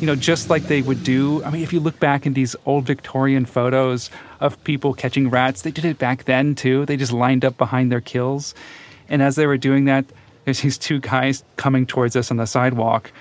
you 0.00 0.06
know, 0.06 0.14
just 0.14 0.48
like 0.48 0.64
they 0.64 0.80
would 0.80 1.04
do. 1.04 1.44
I 1.44 1.50
mean, 1.50 1.62
if 1.62 1.72
you 1.72 1.80
look 1.80 1.98
back 2.00 2.24
in 2.24 2.32
these 2.32 2.56
old 2.64 2.86
Victorian 2.86 3.44
photos 3.44 4.10
of 4.40 4.62
people 4.64 4.94
catching 4.94 5.28
rats, 5.28 5.62
they 5.62 5.70
did 5.70 5.84
it 5.84 5.98
back 5.98 6.24
then 6.24 6.54
too. 6.54 6.86
They 6.86 6.96
just 6.96 7.12
lined 7.12 7.44
up 7.44 7.58
behind 7.58 7.92
their 7.92 8.00
kills. 8.00 8.54
And 9.08 9.20
as 9.20 9.36
they 9.36 9.46
were 9.46 9.58
doing 9.58 9.84
that, 9.84 10.06
there's 10.44 10.60
these 10.62 10.78
two 10.78 10.98
guys 10.98 11.44
coming 11.56 11.86
towards 11.86 12.16
us 12.16 12.30
on 12.30 12.38
the 12.38 12.46
sidewalk. 12.46 13.12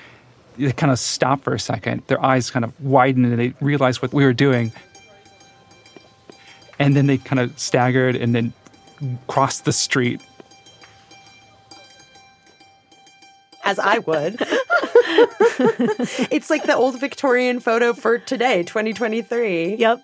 They 0.57 0.71
kind 0.71 0.91
of 0.91 0.99
stop 0.99 1.43
for 1.43 1.53
a 1.53 1.59
second. 1.59 2.03
Their 2.07 2.23
eyes 2.23 2.49
kind 2.51 2.63
of 2.63 2.79
widen 2.81 3.25
and 3.25 3.37
they 3.37 3.53
realize 3.59 4.01
what 4.01 4.13
we 4.13 4.23
were 4.23 4.33
doing. 4.33 4.71
And 6.79 6.95
then 6.95 7.07
they 7.07 7.17
kind 7.17 7.39
of 7.39 7.57
staggered 7.59 8.15
and 8.15 8.33
then 8.33 8.53
crossed 9.27 9.65
the 9.65 9.73
street. 9.73 10.21
As 13.71 13.79
I 13.79 13.99
would. 13.99 14.35
it's 16.29 16.49
like 16.49 16.65
the 16.65 16.75
old 16.75 16.99
Victorian 16.99 17.61
photo 17.61 17.93
for 17.93 18.17
today, 18.17 18.63
2023. 18.63 19.75
Yep. 19.75 20.03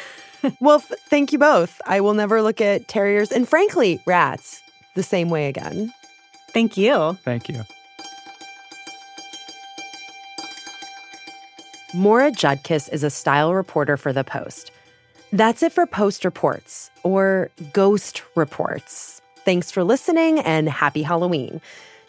well, 0.60 0.76
f- 0.76 0.92
thank 1.08 1.32
you 1.32 1.38
both. 1.38 1.80
I 1.84 2.00
will 2.00 2.14
never 2.14 2.42
look 2.42 2.60
at 2.60 2.86
terriers 2.86 3.32
and, 3.32 3.48
frankly, 3.48 4.00
rats 4.06 4.62
the 4.94 5.02
same 5.02 5.30
way 5.30 5.48
again. 5.48 5.92
Thank 6.50 6.76
you. 6.76 7.18
Thank 7.24 7.48
you. 7.48 7.64
Maura 11.92 12.30
Judkis 12.30 12.88
is 12.92 13.02
a 13.02 13.10
style 13.10 13.52
reporter 13.54 13.96
for 13.96 14.12
The 14.12 14.22
Post. 14.22 14.70
That's 15.32 15.64
it 15.64 15.72
for 15.72 15.86
Post 15.86 16.24
Reports, 16.24 16.90
or 17.02 17.50
Ghost 17.72 18.22
Reports. 18.36 19.20
Thanks 19.44 19.70
for 19.70 19.82
listening 19.82 20.38
and 20.40 20.68
happy 20.68 21.02
Halloween. 21.02 21.60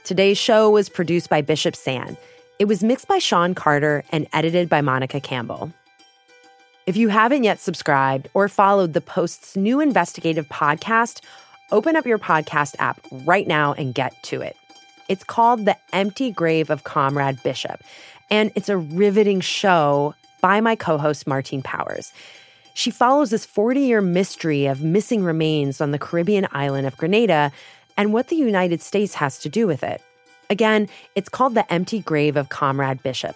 Today's 0.09 0.39
show 0.39 0.71
was 0.71 0.89
produced 0.89 1.29
by 1.29 1.41
Bishop 1.41 1.75
Sand. 1.75 2.17
It 2.57 2.65
was 2.65 2.83
mixed 2.83 3.07
by 3.07 3.19
Sean 3.19 3.53
Carter 3.53 4.03
and 4.11 4.25
edited 4.33 4.67
by 4.67 4.81
Monica 4.81 5.19
Campbell. 5.21 5.71
If 6.87 6.97
you 6.97 7.09
haven't 7.09 7.43
yet 7.43 7.59
subscribed 7.59 8.27
or 8.33 8.49
followed 8.49 8.93
The 8.93 9.01
Post's 9.01 9.55
new 9.55 9.79
investigative 9.79 10.47
podcast, 10.47 11.21
open 11.71 11.95
up 11.95 12.07
your 12.07 12.17
podcast 12.17 12.73
app 12.79 12.99
right 13.23 13.47
now 13.47 13.73
and 13.73 13.93
get 13.93 14.15
to 14.23 14.41
it. 14.41 14.57
It's 15.09 15.23
called 15.23 15.65
The 15.65 15.77
Empty 15.93 16.31
Grave 16.31 16.71
of 16.71 16.85
Comrade 16.85 17.43
Bishop, 17.43 17.83
and 18.31 18.51
it's 18.55 18.67
a 18.67 18.77
riveting 18.77 19.41
show 19.41 20.15
by 20.41 20.59
my 20.59 20.75
co 20.75 20.97
host, 20.97 21.27
Martine 21.27 21.61
Powers. 21.61 22.11
She 22.73 22.89
follows 22.89 23.29
this 23.29 23.45
40 23.45 23.81
year 23.81 24.01
mystery 24.01 24.65
of 24.65 24.81
missing 24.81 25.23
remains 25.23 25.79
on 25.79 25.91
the 25.91 25.99
Caribbean 25.99 26.47
island 26.51 26.87
of 26.87 26.97
Grenada 26.97 27.51
and 27.99 28.13
what 28.13 28.29
the 28.29 28.35
United 28.37 28.81
States 28.81 29.13
has 29.15 29.39
to 29.39 29.49
do 29.49 29.67
with 29.67 29.83
it. 29.83 30.01
Again, 30.49 30.87
it's 31.15 31.27
called 31.27 31.53
The 31.53 31.69
Empty 31.71 31.99
Grave 31.99 32.37
of 32.37 32.47
Comrade 32.47 33.03
Bishop. 33.03 33.35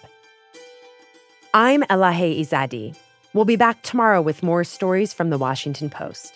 I'm 1.52 1.82
Elahe 1.82 2.40
Izadi. 2.40 2.96
We'll 3.34 3.44
be 3.44 3.56
back 3.56 3.82
tomorrow 3.82 4.22
with 4.22 4.42
more 4.42 4.64
stories 4.64 5.12
from 5.12 5.28
the 5.28 5.36
Washington 5.36 5.90
Post. 5.90 6.32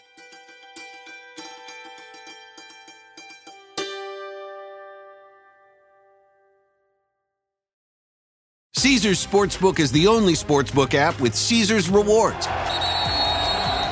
Caesars 8.74 9.26
Sportsbook 9.26 9.78
is 9.80 9.90
the 9.90 10.06
only 10.06 10.34
sportsbook 10.34 10.92
app 10.92 11.18
with 11.18 11.34
Caesars 11.34 11.88
rewards. 11.88 12.46